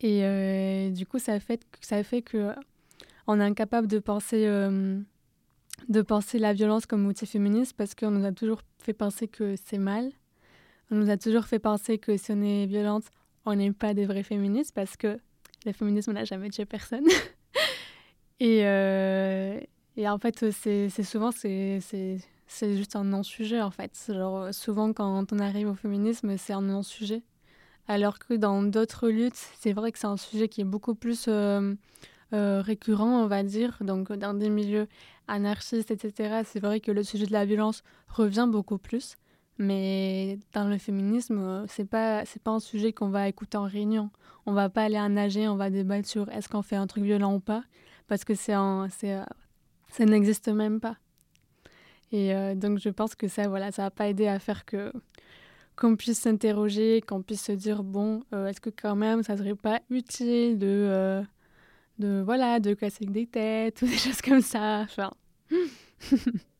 [0.00, 6.52] Et du coup, ça fait, ça fait que est incapable de penser, de penser la
[6.52, 10.10] violence comme outil féministe parce qu'on nous a toujours fait penser que c'est mal.
[10.90, 13.04] On nous a toujours fait penser que si on est violente,
[13.44, 15.18] on n'est pas des vrais féministes parce que
[15.64, 17.06] le féminisme n'a jamais tué personne.
[18.40, 19.58] et, euh,
[19.96, 21.80] et, en fait, c'est souvent, c'est
[22.62, 23.92] juste un non-sujet, en fait.
[24.08, 27.22] Genre, souvent, quand on arrive au féminisme, c'est un non-sujet.
[27.88, 31.28] Alors que dans d'autres luttes, c'est vrai que c'est un sujet qui est beaucoup plus
[31.28, 31.74] euh,
[32.30, 33.78] récurrent, on va dire.
[33.80, 34.88] Donc, dans des milieux
[35.28, 39.16] anarchistes, etc., c'est vrai que le sujet de la violence revient beaucoup plus.
[39.58, 44.10] Mais dans le féminisme, c'est pas c'est pas un sujet qu'on va écouter en réunion.
[44.44, 47.04] On va pas aller à nager, on va débattre sur est-ce qu'on fait un truc
[47.04, 47.64] violent ou pas,
[48.06, 48.54] parce que c'est
[48.90, 49.18] c'est
[49.90, 50.96] ça n'existe même pas.
[52.12, 54.92] Et donc je pense que ça voilà ça va pas aider à faire que
[55.76, 59.54] qu'on puisse s'interroger, qu'on puisse se dire bon, euh, est-ce que quand même ça serait
[59.54, 61.22] pas utile de, euh,
[61.98, 64.86] de voilà, de casser des têtes ou des choses comme ça.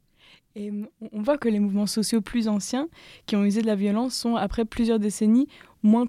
[0.58, 0.72] Et
[1.12, 2.88] on voit que les mouvements sociaux plus anciens
[3.26, 5.48] qui ont usé de la violence sont, après plusieurs décennies,
[5.82, 6.06] moins,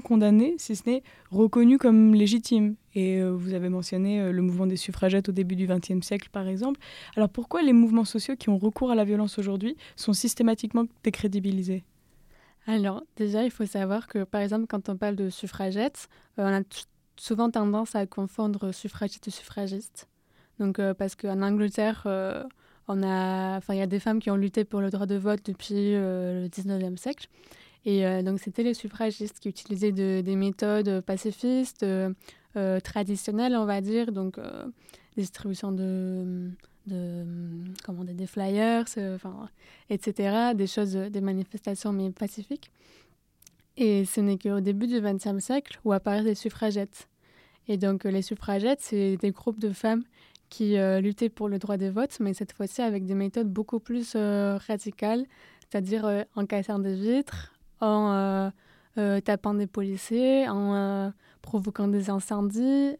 [0.00, 2.74] condamnés, si ce n'est reconnus comme légitimes.
[2.94, 6.48] Et euh, vous avez mentionné le mouvement des suffragettes au début du XXe siècle, par
[6.48, 6.80] exemple.
[7.16, 11.84] Alors pourquoi les mouvements sociaux qui ont recours à la violence aujourd'hui sont systématiquement décrédibilisés?
[12.66, 16.60] Alors, déjà, il faut savoir que, par exemple, quand on parle de suffragettes, euh, on
[16.60, 16.62] a
[17.16, 20.08] souvent tendance à confondre suffragette et suffragiste.
[20.58, 22.44] Donc, euh, parce qu'en Angleterre, euh,
[22.88, 25.40] on a, il y a des femmes qui ont lutté pour le droit de vote
[25.44, 27.28] depuis le 19e siècle.
[27.84, 31.84] Et donc, c'était les suffragistes qui utilisaient des méthodes pacifistes,
[32.84, 34.38] traditionnelles, on va dire, donc
[35.16, 36.50] distribution de
[36.86, 37.24] de
[37.84, 39.48] commander des flyers, euh, enfin,
[39.90, 42.70] etc., des choses, des manifestations mais pacifiques.
[43.76, 47.08] Et ce n'est qu'au début du XXe siècle où apparaissent les suffragettes.
[47.68, 50.02] Et donc les suffragettes, c'est des groupes de femmes
[50.52, 53.80] qui euh, luttaient pour le droit de vote, mais cette fois-ci avec des méthodes beaucoup
[53.80, 55.24] plus euh, radicales,
[55.60, 58.52] c'est-à-dire en cassant des vitres, en
[59.24, 62.94] tapant des policiers, en provoquant des incendies.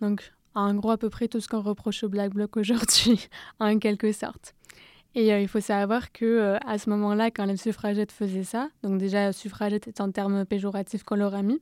[0.00, 3.28] donc en gros à peu près tout ce qu'on reproche au Black Bloc aujourd'hui,
[3.60, 4.54] en quelque sorte.
[5.14, 8.68] Et euh, il faut savoir que euh, à ce moment-là, quand les suffragettes faisaient ça,
[8.82, 11.60] donc déjà suffragette est un terme péjoratif qu'on leur a mis,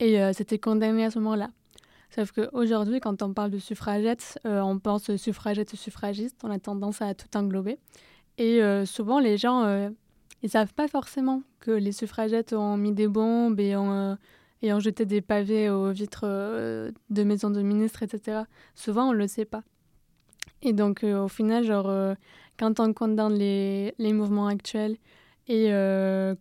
[0.00, 1.50] et euh, c'était condamné à ce moment-là.
[2.10, 7.02] Sauf qu'aujourd'hui, quand on parle de suffragettes, on pense suffragette ou suffragiste, on a tendance
[7.02, 7.78] à tout englober.
[8.38, 9.90] Et souvent, les gens,
[10.42, 14.16] ils savent pas forcément que les suffragettes ont mis des bombes et ont
[14.62, 18.42] ayant jeté des pavés aux vitres euh, de maisons de ministres, etc.
[18.74, 19.62] Souvent, on ne le sait pas.
[20.62, 22.14] Et donc, euh, au final, euh,
[22.58, 24.96] quand on condamne les, les mouvements actuels
[25.50, 25.70] et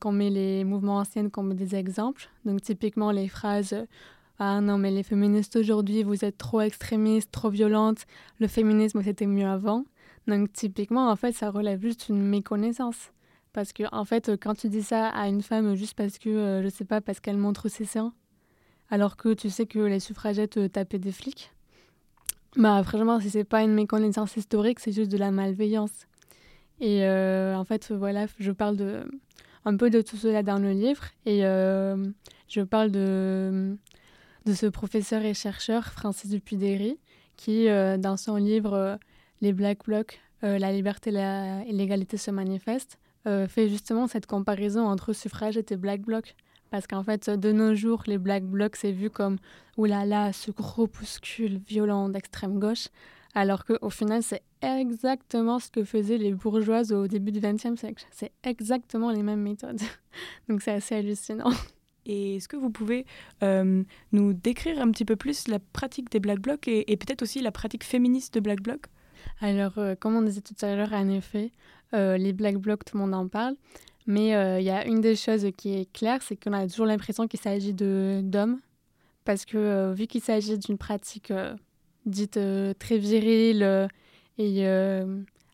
[0.01, 3.73] qu'on met les mouvements anciens comme des exemples, donc typiquement les phrases
[4.39, 8.05] Ah non, mais les féministes aujourd'hui, vous êtes trop extrémistes, trop violentes,
[8.39, 9.83] le féminisme, c'était mieux avant.
[10.27, 13.11] Donc, typiquement, en fait, ça relève juste une méconnaissance.
[13.51, 16.63] Parce que, en fait, quand tu dis ça à une femme juste parce que, euh,
[16.63, 18.13] je sais pas, parce qu'elle montre ses seins,
[18.91, 21.51] alors que tu sais que les suffragettes euh, tapaient des flics,
[22.55, 26.07] bah, franchement, si c'est pas une méconnaissance historique, c'est juste de la malveillance.
[26.79, 29.03] Et euh, en fait, voilà, je parle de,
[29.65, 31.05] un peu de tout cela dans le livre.
[31.25, 33.75] Et je parle de,
[34.47, 36.97] de ce professeur et chercheur, Francis Dupuy-Derry,
[37.35, 38.97] qui, dans son livre
[39.41, 45.11] Les Black Blocs, La liberté et l'égalité se manifestent, euh, fait justement cette comparaison entre
[45.11, 46.35] suffragette et black bloc.
[46.69, 49.37] Parce qu'en fait, de nos jours, les black blocs, c'est vu comme
[49.75, 52.87] oulala, ce groupuscule violent d'extrême gauche,
[53.35, 58.05] alors qu'au final, c'est exactement ce que faisaient les bourgeoises au début du XXe siècle.
[58.11, 59.81] C'est exactement les mêmes méthodes.
[60.49, 61.51] Donc c'est assez hallucinant.
[62.07, 63.05] Et est-ce que vous pouvez
[63.43, 67.41] euh, nous décrire un petit peu plus la pratique des Black Blocs et, peut-être aussi
[67.41, 68.85] la pratique féministe de Black Bloc
[69.41, 71.51] Alors, euh, comme on disait tout à l'heure, en effet,
[71.93, 73.55] euh, les Black Blocs, tout le monde en parle.
[74.09, 77.27] Mais il y a une des choses qui est claire, c'est qu'on a toujours l'impression
[77.27, 78.61] qu'il s'agit d'hommes.
[79.25, 81.33] Parce que vu qu'il s'agit d'une pratique
[82.05, 82.39] dite
[82.79, 83.89] très virile
[84.37, 84.65] et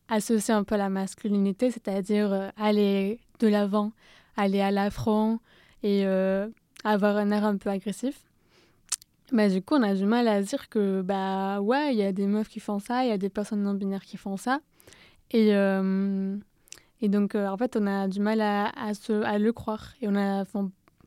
[0.08, 3.92] associée un peu à la masculinité, c'est-à-dire aller de l'avant,
[4.38, 5.39] aller à l'affront
[5.84, 6.06] et
[6.84, 8.24] avoir un air un peu agressif.
[9.32, 12.12] Bah, du coup, on a du mal à dire que, bah ouais, il y a
[12.12, 14.60] des meufs qui font ça, il y a des personnes non binaires qui font ça.
[15.32, 16.36] Et, euh,
[17.02, 19.93] et donc, euh, en fait, on a du mal à, se, à le croire.
[20.02, 20.43] Et on a,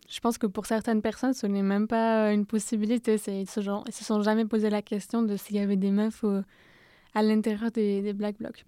[0.08, 3.16] je pense que pour certaines personnes, ce n'est même pas une possibilité.
[3.28, 6.24] Ils se, se sont jamais posé la question de s'il y avait des meufs
[7.14, 8.64] à l'intérieur des, Black Blocs.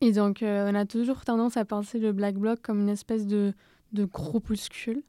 [0.00, 3.26] Et donc, euh, on a toujours tendance à penser le Black Bloc comme une espèce
[3.26, 3.54] de,
[3.92, 5.02] de groupuscule.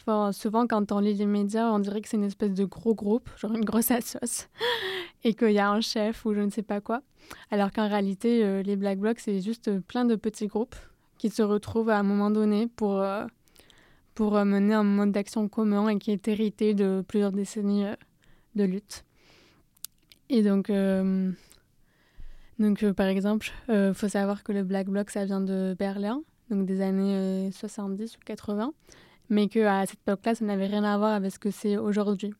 [0.00, 2.94] Enfin, souvent, quand on lit les médias, on dirait que c'est une espèce de gros
[2.94, 4.48] groupe, genre une grosse assoce,
[5.24, 7.02] et qu'il y a un chef ou je ne sais pas quoi.
[7.50, 10.76] Alors qu'en réalité, euh, les Black Blocs, c'est juste euh, plein de petits groupes
[11.18, 13.26] qui se retrouvent à un moment donné pour, euh,
[14.14, 17.84] pour mener un mode d'action commun et qui est hérité de plusieurs décennies
[18.54, 19.04] de lutte.
[20.30, 20.72] Et donc,
[22.58, 26.66] donc par exemple, il faut savoir que le Black Bloc, ça vient de Berlin, donc
[26.66, 28.72] des années 70 ou 80,
[29.28, 32.34] mais qu'à cette époque-là, ça n'avait rien à voir avec ce que c'est aujourd'hui.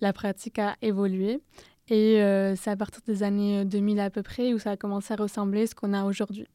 [0.00, 1.40] la pratique a évolué.
[1.88, 2.18] Et
[2.56, 5.62] c'est à partir des années 2000 à peu près où ça a commencé à ressembler
[5.62, 6.46] à ce qu'on a aujourd'hui.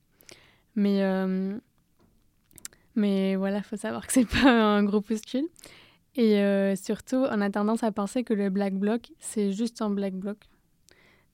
[0.76, 1.02] Mais,
[2.96, 5.46] mais voilà, il faut savoir que c'est pas un gros postule.
[6.16, 10.14] Et surtout, on a tendance à penser que le black bloc, c'est juste un black
[10.16, 10.38] bloc.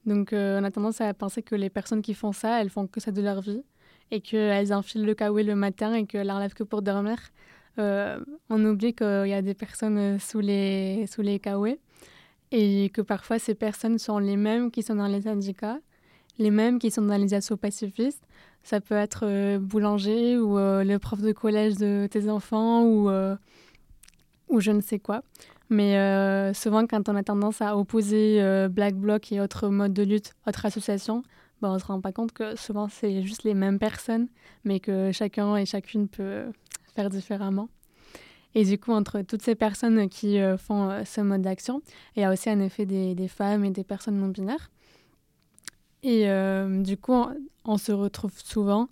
[0.05, 2.99] Donc, on a tendance à penser que les personnes qui font ça, elles font que
[2.99, 3.63] ça de leur vie
[4.11, 7.17] et qu'elles enfilent le kawaii le matin et qu'elles enlèvent que pour dormir.
[7.79, 11.39] Euh, on oublie qu'il y a des personnes sous les, sous les
[12.51, 15.79] et que parfois ces personnes sont les mêmes qui sont dans les syndicats,
[16.39, 18.23] les mêmes qui sont dans les assauts pacifistes.
[18.63, 23.09] Ça peut être euh, boulanger ou euh, le prof de collège de tes enfants ou,
[24.49, 25.21] ou je ne sais quoi.
[25.69, 30.33] Mais souvent, quand on a tendance à opposer Black Bloc et autres modes de lutte,
[30.47, 31.23] autres associations,
[31.61, 34.27] ben, on se rend pas compte que souvent c'est juste les mêmes personnes,
[34.63, 36.51] mais que chacun et chacune peut
[36.95, 37.69] faire différemment.
[38.55, 41.81] Et du coup, entre toutes ces personnes qui euh, font euh, ce mode d'action,
[42.15, 44.71] il y a aussi un effet des, femmes et des personnes non binaires.
[46.01, 47.13] Et euh, du coup,
[47.65, 48.89] on, se retrouve souvent,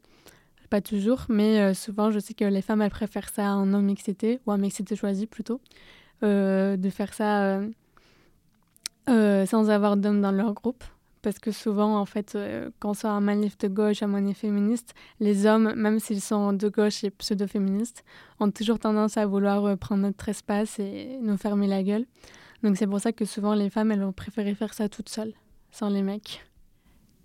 [0.69, 4.51] pas toujours, mais souvent, je sais que les femmes, elles préfèrent ça en non-mixité, ou
[4.51, 5.61] en mixité choisie plutôt,
[6.21, 7.61] de faire ça
[9.07, 10.83] sans avoir d'hommes dans leur groupe
[11.25, 14.93] parce que souvent, en fait, euh, quand c'est un manif de gauche, un manif féministe,
[15.19, 18.03] les hommes, même s'ils sont de gauche et pseudo-féministes,
[18.39, 22.05] ont toujours tendance à vouloir euh, prendre notre espace et nous fermer la gueule.
[22.61, 25.33] Donc c'est pour ça que souvent les femmes, elles ont préféré faire ça toutes seules,
[25.71, 26.45] sans les mecs.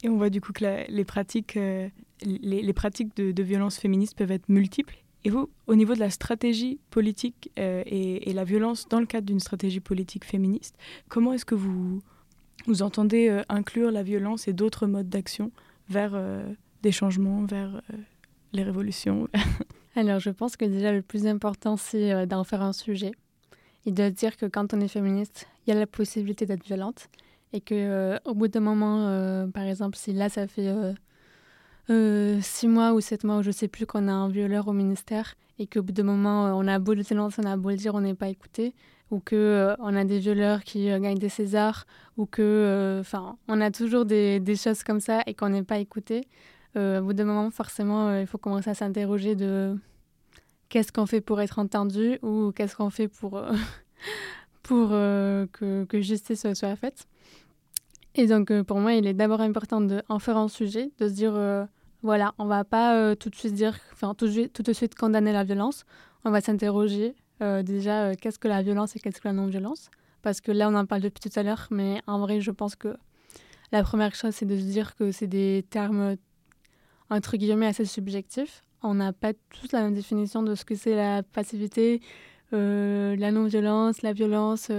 [0.03, 1.87] Et on voit du coup que les pratiques, euh,
[2.23, 4.97] les, pratiques de, violence féministe peuvent être multiples.
[5.25, 9.27] Et vous, au niveau de la stratégie politique et, et, la violence dans le cadre
[9.27, 10.79] d'une stratégie politique féministe,
[11.11, 12.01] comment est-ce que vous,
[12.66, 15.51] vous entendez euh, inclure la violence et d'autres modes d'action
[15.88, 16.42] vers euh,
[16.83, 17.96] des changements, vers euh,
[18.53, 19.29] les révolutions.
[19.96, 23.12] Alors, je pense que déjà le plus important, c'est d'en faire un sujet.
[23.87, 27.09] Et de dire que quand on est féministe, il y a la possibilité d'être violente
[27.53, 30.70] et que au bout d'un moment, par exemple, si là ça fait
[31.88, 35.35] six mois ou sept mois ou je sais plus qu'on a un violeur au ministère
[35.59, 37.94] et qu'au bout d'un moment, on a beau le dénoncer, on a beau le dire,
[37.94, 38.75] on n'est pas écouté,
[39.11, 43.01] ou que euh, on a des violeurs qui euh, gagnent des Césars, ou que, euh,
[43.01, 46.23] enfin, on a toujours des, choses comme ça et qu'on n'est pas écouté.
[46.77, 49.77] au bout d'un moment, forcément, il faut commencer à s'interroger de
[50.68, 53.42] qu'est-ce qu'on fait pour être entendu ou qu'est-ce qu'on fait pour,
[54.62, 57.07] pour que, que, justice soit faite.
[58.14, 61.33] Et donc, pour moi, il est d'abord important d'en faire un sujet, de se dire,
[62.03, 65.85] voilà, on va pas tout de suite dire, enfin, tout, de suite condamner la violence,
[66.25, 69.90] on va s'interroger euh, déjà, euh, qu'est-ce que la violence et qu'est-ce que la non-violence?
[70.22, 72.76] Parce que là, on en parle depuis tout à l'heure, mais en vrai, je pense
[72.76, 72.94] que
[73.72, 76.16] la première chose, c'est de se dire que c'est des termes,
[77.09, 78.64] entre guillemets, assez subjectifs.
[78.83, 82.00] On n'a pas tous la même définition de ce que c'est la passivité,
[82.53, 84.70] euh, la non-violence, la violence.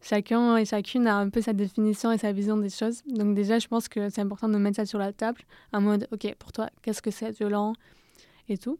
[0.00, 3.02] chacun et chacune a un peu sa définition et sa vision des choses.
[3.06, 5.40] Donc déjà, je pense que c'est important de mettre ça sur la table,
[5.72, 7.72] en mode, OK, pour toi, qu'est-ce que c'est violent
[8.48, 8.78] et tout?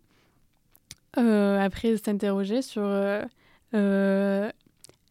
[1.16, 3.22] Euh, après, s'interroger sur euh,
[3.74, 4.50] euh,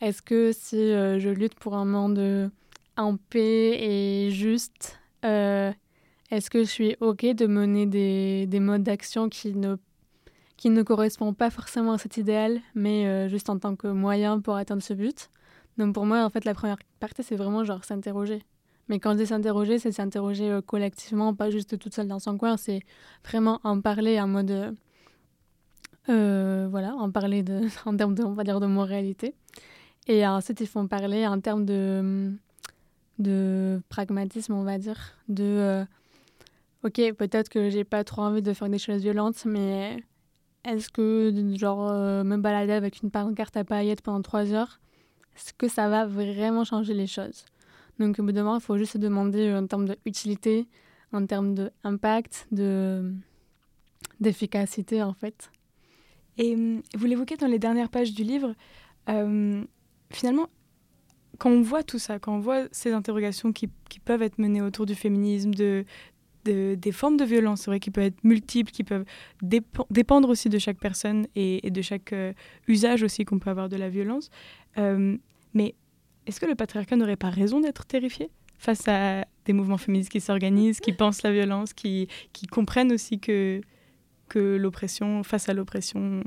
[0.02, 2.52] est-ce que si je lutte pour un monde
[2.98, 9.30] en paix et juste, est-ce que je suis OK de mener des, des modes d'action
[9.30, 9.78] qui ne,
[10.56, 14.56] qui ne correspondent pas forcément à cet idéal, mais juste en tant que moyen pour
[14.56, 15.30] atteindre ce but?
[15.78, 18.44] Donc pour moi, en fait, la première partie, c'est vraiment genre s'interroger.
[18.88, 22.56] Mais quand je dis s'interroger, c'est s'interroger collectivement, pas juste toute seule dans son coin,
[22.56, 22.82] c'est
[23.26, 24.76] vraiment en parler en mode
[26.10, 29.36] euh, voilà, en parler de, en termes de, on va dire, de moralité.
[30.08, 32.32] Et ensuite, ils font parler en termes de,
[33.20, 35.86] de pragmatisme, on va dire, de euh,
[36.84, 40.02] ok, peut-être que j'ai pas trop envie de faire des choses violentes, mais
[40.64, 44.80] est-ce que, genre, euh, me balader avec une pancarte à paillettes pendant trois heures,
[45.36, 47.46] est-ce que ça va vraiment changer les choses?
[48.00, 50.68] Donc, au bout d'un moment, il faut juste se demander en termes d'utilité,
[51.12, 53.12] en termes d'impact, de,
[54.20, 55.52] d'efficacité, en fait.
[56.38, 58.54] Et hum, vous l'évoquez dans les dernières pages du livre,
[59.10, 59.64] euh,
[60.12, 60.48] finalement,
[61.38, 63.70] quand on voit tout ça, quand on voit ces interrogations qui,
[64.04, 65.86] peuvent être menées autour du féminisme, de,
[66.46, 69.06] des formes de violence, c'est vrai, qui peuvent être multiples, qui peuvent
[69.42, 72.32] dépendre aussi de chaque personne et, de chaque euh,
[72.68, 74.30] usage aussi qu'on peut avoir de la violence.
[74.78, 75.18] Euh,
[75.54, 75.76] mais
[76.26, 80.22] est-ce que le patriarcat n'aurait pas raison d'être terrifié face à des mouvements féministes qui
[80.22, 82.08] s'organisent, qui pensent la violence, qui
[82.50, 83.62] comprennent aussi que
[84.28, 86.22] que l'oppression, face à l'oppression,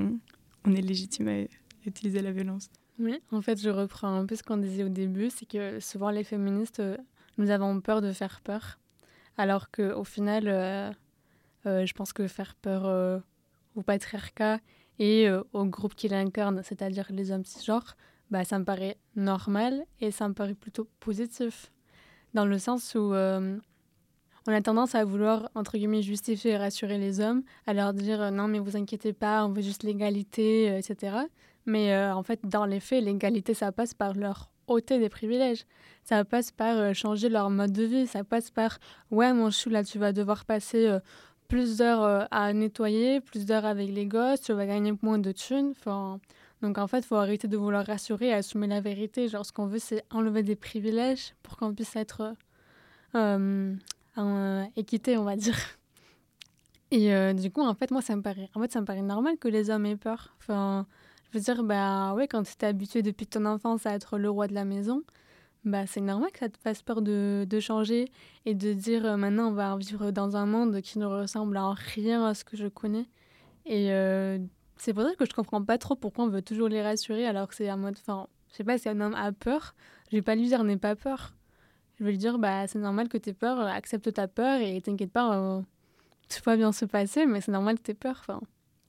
[0.64, 1.44] on est légitime à
[1.86, 2.68] utiliser la violence.
[2.98, 6.11] Oui, en fait, je reprends un peu ce qu'on disait au début, c'est que souvent
[6.11, 6.98] les féministes, euh,
[7.38, 8.78] nous avons peur de faire peur,
[9.38, 10.90] alors qu'au final, euh,
[11.64, 13.22] euh, je pense que faire peur
[13.74, 14.59] au patriarcat
[14.98, 17.96] et au groupe qui l'incarne, c'est-à-dire les hommes cisgenres,
[18.30, 21.72] bah, ça me paraît normal et ça me paraît plutôt positif.
[22.34, 23.14] Dans le sens où
[24.47, 28.20] on a tendance à vouloir, entre guillemets, justifier et rassurer les hommes, à leur dire
[28.20, 31.16] euh, non, mais vous inquiétez pas, on veut juste l'égalité, euh, etc.
[31.66, 35.66] Mais en fait, dans les faits, l'égalité, ça passe par leur ôter des privilèges.
[36.05, 38.07] Ça passe par changer leur mode de vie.
[38.07, 38.78] Ça passe par
[39.11, 40.91] ouais, mon chou, là, tu vas devoir passer
[41.49, 45.74] plus d'heures à nettoyer, plus d'heures avec les gosses, tu vas gagner moins de thunes.
[46.62, 49.28] Donc en fait, il faut arrêter de vouloir rassurer et assumer la vérité.
[49.28, 52.34] Genre, ce qu'on veut, c'est enlever des privilèges pour qu'on puisse être
[53.14, 53.74] euh,
[54.16, 55.56] en équité, on va dire.
[56.90, 59.02] Et euh, du coup, en fait, moi, ça me paraît, en fait, ça me paraît
[59.02, 60.34] normal que les hommes aient peur.
[60.38, 60.86] Enfin,
[61.30, 64.28] je veux dire, bah ouais, quand tu es habitué depuis ton enfance à être le
[64.28, 65.02] roi de la maison,
[65.64, 68.06] bah c'est normal que ça te fasse peur de, de changer
[68.46, 71.74] et de dire euh, maintenant on va vivre dans un monde qui ne ressemble en
[71.74, 73.06] rien à ce que je connais.
[73.66, 73.90] Et
[74.80, 77.46] c'est pour ça que je comprends pas trop pourquoi on veut toujours les rassurer alors
[77.48, 77.96] que c'est un mode.
[78.00, 79.74] Enfin, je sais pas, si un homme a peur,
[80.11, 81.34] je vais pas lui dire n'aie pas peur.
[82.01, 84.80] Je vais lui dire bah c'est normal que tu aies peur, accepte ta peur et
[84.80, 85.61] t'inquiète pas, euh,
[86.28, 88.24] tout va bien se passer, mais c'est normal que tu aies peur.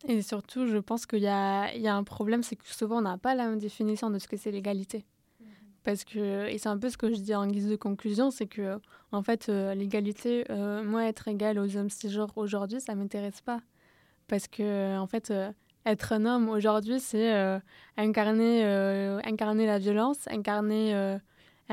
[0.08, 2.98] Et surtout, je pense qu'il y a, il y a un problème, c'est que souvent
[2.98, 5.06] on n'a pas la même définition de ce que c'est l'égalité.
[5.84, 8.46] Parce que, et c'est un peu ce que je dis en guise de conclusion, c'est
[8.46, 8.80] que,
[9.12, 13.62] en fait, euh, l'égalité, euh, moi, être égal aux hommes cisgenres aujourd'hui, ça m'intéresse pas.
[14.28, 15.34] Parce que, en fait,
[15.86, 17.60] être un homme aujourd'hui, c'est euh,
[17.98, 21.18] incarner, euh, incarner la violence, incarner, euh,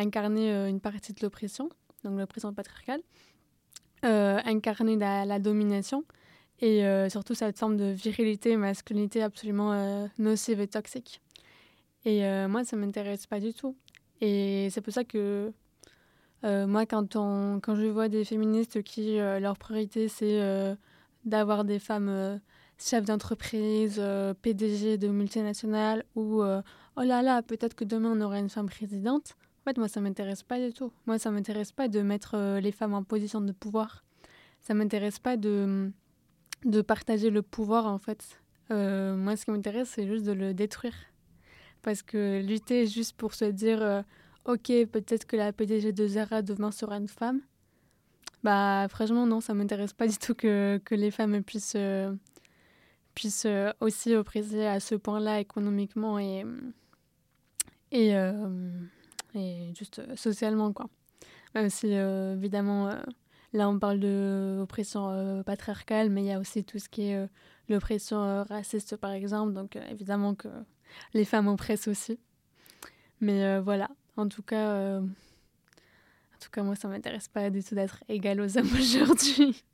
[0.01, 1.68] incarner une partie de l'oppression,
[2.05, 3.01] donc l'oppression patriarcale,
[4.03, 6.05] incarner la, domination
[6.61, 11.20] et surtout cette forme de virilité, masculinité absolument nocive et toxique.
[12.05, 13.76] Et moi, ça ne m'intéresse pas du tout.
[14.20, 15.53] Et c'est pour ça que
[16.44, 20.76] moi, quand, on, quand je vois des féministes qui, leur priorité, c'est
[21.24, 22.40] d'avoir des femmes
[22.78, 26.62] chef d'entreprise, euh, PDG de multinationales ou euh,
[26.96, 29.36] oh là là, peut-être que demain on aura une femme présidente.
[29.69, 30.91] Fait, moi, ça m'intéresse pas du tout.
[31.07, 34.03] Moi, ça m'intéresse pas de mettre euh, les femmes en position de pouvoir.
[34.62, 35.91] Ça m'intéresse pas de,
[36.64, 38.41] de partager le pouvoir, en fait.
[38.71, 40.95] moi, ce qui m'intéresse, c'est juste de le détruire.
[41.83, 44.05] Parce que lutter juste pour se dire,
[44.47, 47.41] ok, peut-être que la PDG de Zara demain sera une femme,
[48.43, 51.77] bah, franchement, non, ça m'intéresse pas du tout que, que les femmes puissent
[53.19, 56.45] puisse euh, aussi oppresser à ce point-là économiquement et,
[57.91, 58.71] et, euh,
[59.35, 60.72] et juste euh, socialement.
[60.72, 60.89] Quoi.
[61.55, 62.91] Même si, évidemment,
[63.55, 67.29] là, on parle d'oppression patriarcale, mais il y a aussi tout ce qui est
[67.70, 69.55] l'oppression raciste, par exemple.
[69.55, 70.49] Donc, évidemment que
[71.14, 72.18] les femmes oppressent aussi.
[73.22, 75.01] Mais voilà, en tout cas...
[76.39, 79.64] En tout cas, moi, ça m'intéresse pas du tout d'être égale aux hommes aujourd'hui.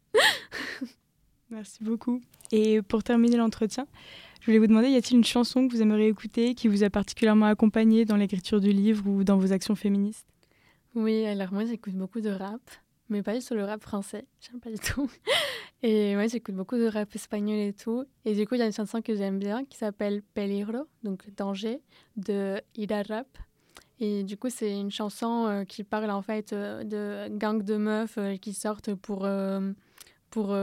[1.51, 2.23] Merci beaucoup.
[2.53, 3.87] Et pour terminer l'entretien,
[4.45, 6.91] je voulais vous demander, y a-t-il une chanson que vous aimeriez écouter, qui vous a
[6.91, 10.27] particulièrement accompagné dans l'écriture du livre ou dans vos actions féministes?
[10.95, 12.61] Oui, alors moi j'écoute beaucoup de rap,
[13.09, 15.11] mais pas juste le rap français, j'aime pas du tout.
[15.83, 18.05] Et moi j'écoute beaucoup de rap espagnol et tout.
[18.27, 21.25] Et du coup, il y a une chanson que j'aime bien qui s'appelle Peligro, donc
[21.39, 21.81] Danger,
[22.19, 23.39] de Ida Rap.
[23.99, 27.79] Et du coup, c'est une chanson euh, qui parle en fait euh, de gangs de
[27.79, 29.27] meufs euh, qui sortent pour
[30.29, 30.55] pour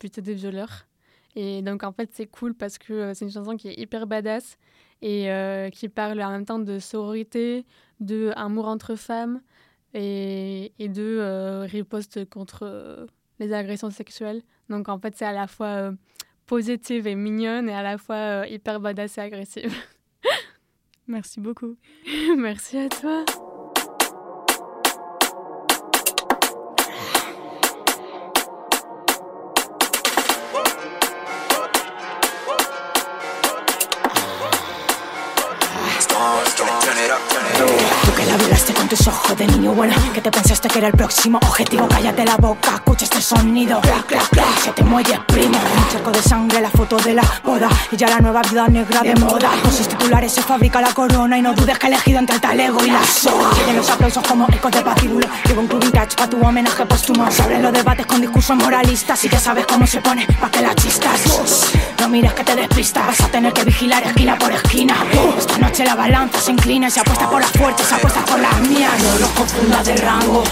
[0.00, 0.88] buter des violeurs.
[1.36, 4.06] Et donc, en fait, c'est cool parce que euh, c'est une chanson qui est hyper
[4.06, 4.58] badass
[5.02, 7.64] et euh, qui parle en même temps de sororité,
[8.00, 9.40] de amour entre femmes
[9.94, 13.08] et, et de riposte contre
[13.38, 14.42] les agressions sexuelles.
[14.68, 15.92] Donc, en fait, c'est à la fois
[16.46, 19.74] positive et mignonne et à la fois hyper badass et agressive.
[21.06, 21.76] Merci beaucoup.
[22.36, 23.24] Merci à toi.
[39.40, 39.94] De niño bueno.
[40.12, 43.80] Que te pensaste que era el próximo objetivo Cállate la boca, escucha este sonido.
[43.80, 45.56] Clac, clac, clac, se te muelle primo.
[45.56, 47.68] Un charco de sangre, la foto de la boda.
[47.90, 49.50] Y ya la nueva vida negra de moda.
[49.62, 51.38] Con sus titulares se fabrica la corona.
[51.38, 53.50] Y no dudes que he elegido entre el talego y la soga.
[53.54, 55.26] Tienen los aplausos como ecos de patíbulo.
[55.46, 57.30] Llevo un club catch pa' tu homenaje póstumo.
[57.30, 59.24] Sobre los debates con discursos moralistas.
[59.24, 61.72] Y que sabes cómo se pone pa' que la chistas.
[61.98, 63.06] No mires que te despistas.
[63.06, 64.94] Vas a tener que vigilar esquina por esquina.
[65.38, 68.60] Esta noche la balanza se inclina se apuesta por las fuertes, se apuesta por las
[68.62, 68.92] mías
[69.36, 70.42] por funda de rango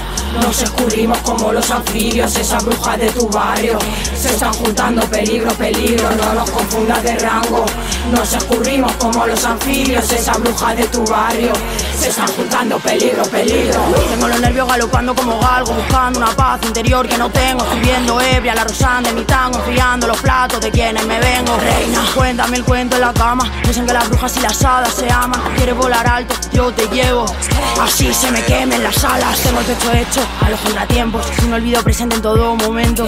[0.42, 3.78] nos escurrimos como los anfibios, esa bruja de tu barrio.
[4.16, 7.64] Se están juntando peligro, peligro, no los confundas de rango.
[8.12, 11.52] Nos escurrimos como los anfibios, esa bruja de tu barrio.
[11.98, 13.80] Se están juntando peligro, peligro.
[14.10, 17.64] Tengo los nervios galopando como galgo, buscando una paz interior que no tengo.
[17.64, 21.56] Estoy viendo ebria la rosanda de mi tango, enfriando los platos de quienes me vengo.
[21.58, 23.50] Reina, cuéntame el cuento en la cama.
[23.66, 25.40] Dicen que las brujas y las hadas se aman.
[25.56, 27.26] Quieres volar alto, yo te llevo.
[27.80, 29.38] Así se me quemen las alas.
[29.40, 31.26] Tengo el pecho hecho a los contratiempos.
[31.44, 33.06] Un olvido presente en todo momento.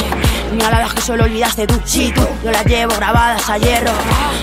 [0.48, 1.80] Puñaladas que solo olvidaste tú.
[1.84, 3.92] Sí, tú, yo las llevo grabadas a hierro.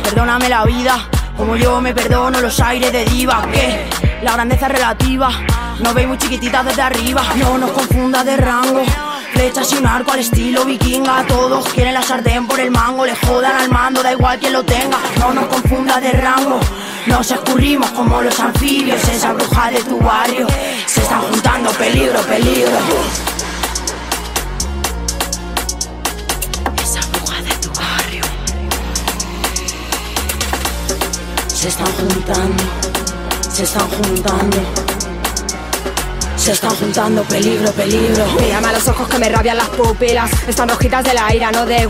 [0.03, 1.07] Perdóname la vida.
[1.35, 3.85] Como yo me perdono los aires de diva, que
[4.23, 5.29] la grandeza es relativa.
[5.79, 8.83] No veis muy chiquititas desde arriba, no nos confunda de rango.
[9.37, 11.23] Flechas y un arco al estilo vikinga.
[11.27, 14.63] Todos quieren la sartén por el mango, le jodan al mando, da igual quien lo
[14.65, 14.97] tenga.
[15.19, 16.59] No nos confunda de rango.
[17.05, 20.47] Nos escurrimos como los anfibios, esa bruja de tu barrio.
[20.87, 22.79] Se están juntando peligro, peligro.
[26.81, 28.23] Esa bruja de tu barrio.
[31.47, 32.63] Se están juntando,
[33.51, 34.96] se están juntando.
[36.37, 38.25] Se están juntando, peligro, peligro.
[38.39, 40.31] Mírame a los ojos que me rabian las pupilas.
[40.47, 41.87] Están rojitas de la ira, no de.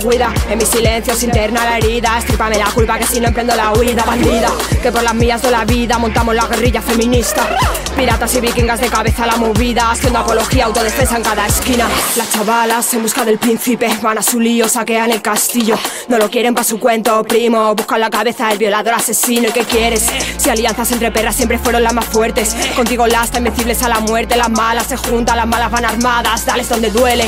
[0.49, 2.17] En mis silencios interna la herida.
[2.17, 4.49] Estrípame la culpa que si no emprendo la huida, bandida.
[4.81, 7.47] Que por las mías de la vida montamos la guerrilla feminista.
[7.95, 9.91] Piratas y vikingas de cabeza a la movida.
[9.91, 11.87] Haciendo apología, autodefensa en cada esquina.
[12.15, 13.89] Las chavalas en busca del príncipe.
[14.01, 15.77] Van a su lío, saquean el castillo.
[16.07, 17.75] No lo quieren para su cuento, primo.
[17.75, 19.49] Buscan la cabeza del violador asesino.
[19.49, 20.07] ¿Y qué quieres?
[20.37, 22.55] Si alianzas entre perras siempre fueron las más fuertes.
[22.75, 24.36] Contigo las invencibles a la muerte.
[24.37, 26.45] Las malas se juntan, las malas van armadas.
[26.45, 27.27] Dales donde duele.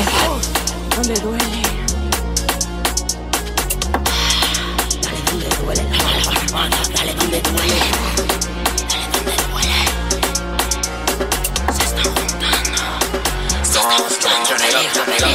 [0.94, 1.59] Donde duele.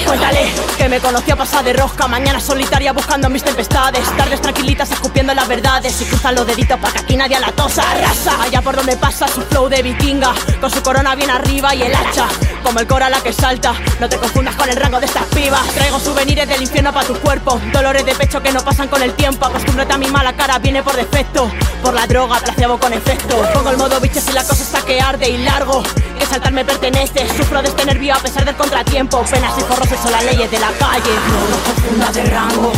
[0.06, 4.92] Cuéntale que me conocí a pasar de rosca, mañana solitaria buscando mis tempestades, tardes tranquilitas
[4.92, 6.00] escupiendo las verdades.
[6.02, 9.28] Y cruzan los deditos para que aquí nadie la tosa, arrasa, allá por donde pasa
[9.28, 12.28] su flow de vikinga, con su corona bien arriba y el hacha,
[12.64, 15.66] como el cora la que salta, no te confundas con el rango de estas pibas,
[15.70, 19.14] traigo souvenirs del infierno para tu cuerpo, dolores de pecho que no pasan con el
[19.14, 21.52] tiempo, acostúmbrate a mi mala cara, viene por defecto,
[21.82, 25.02] por la droga, placebo con efecto, pongo el modo bicho si la cosa está que
[25.02, 25.84] arde y largo,
[26.18, 29.92] que saltar me pertenece, sufro de este nervio a pesar del contratiempo, penas y forros
[30.02, 31.12] son las leyes de la calle.
[31.30, 32.72] No nos confundas de rango,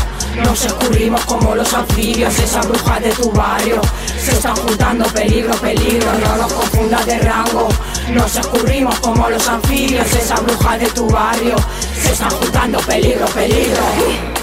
[0.44, 3.82] nos escurrimos como los anfibios, esa bruja de tu barrio.
[4.24, 7.70] Se están juntando peligro, peligro, no nos confundas de rango.
[8.10, 11.56] Nos escurrimos como los anfibios, esa bruja de tu barrio.
[12.02, 14.37] Se están juntando peligro, peligro.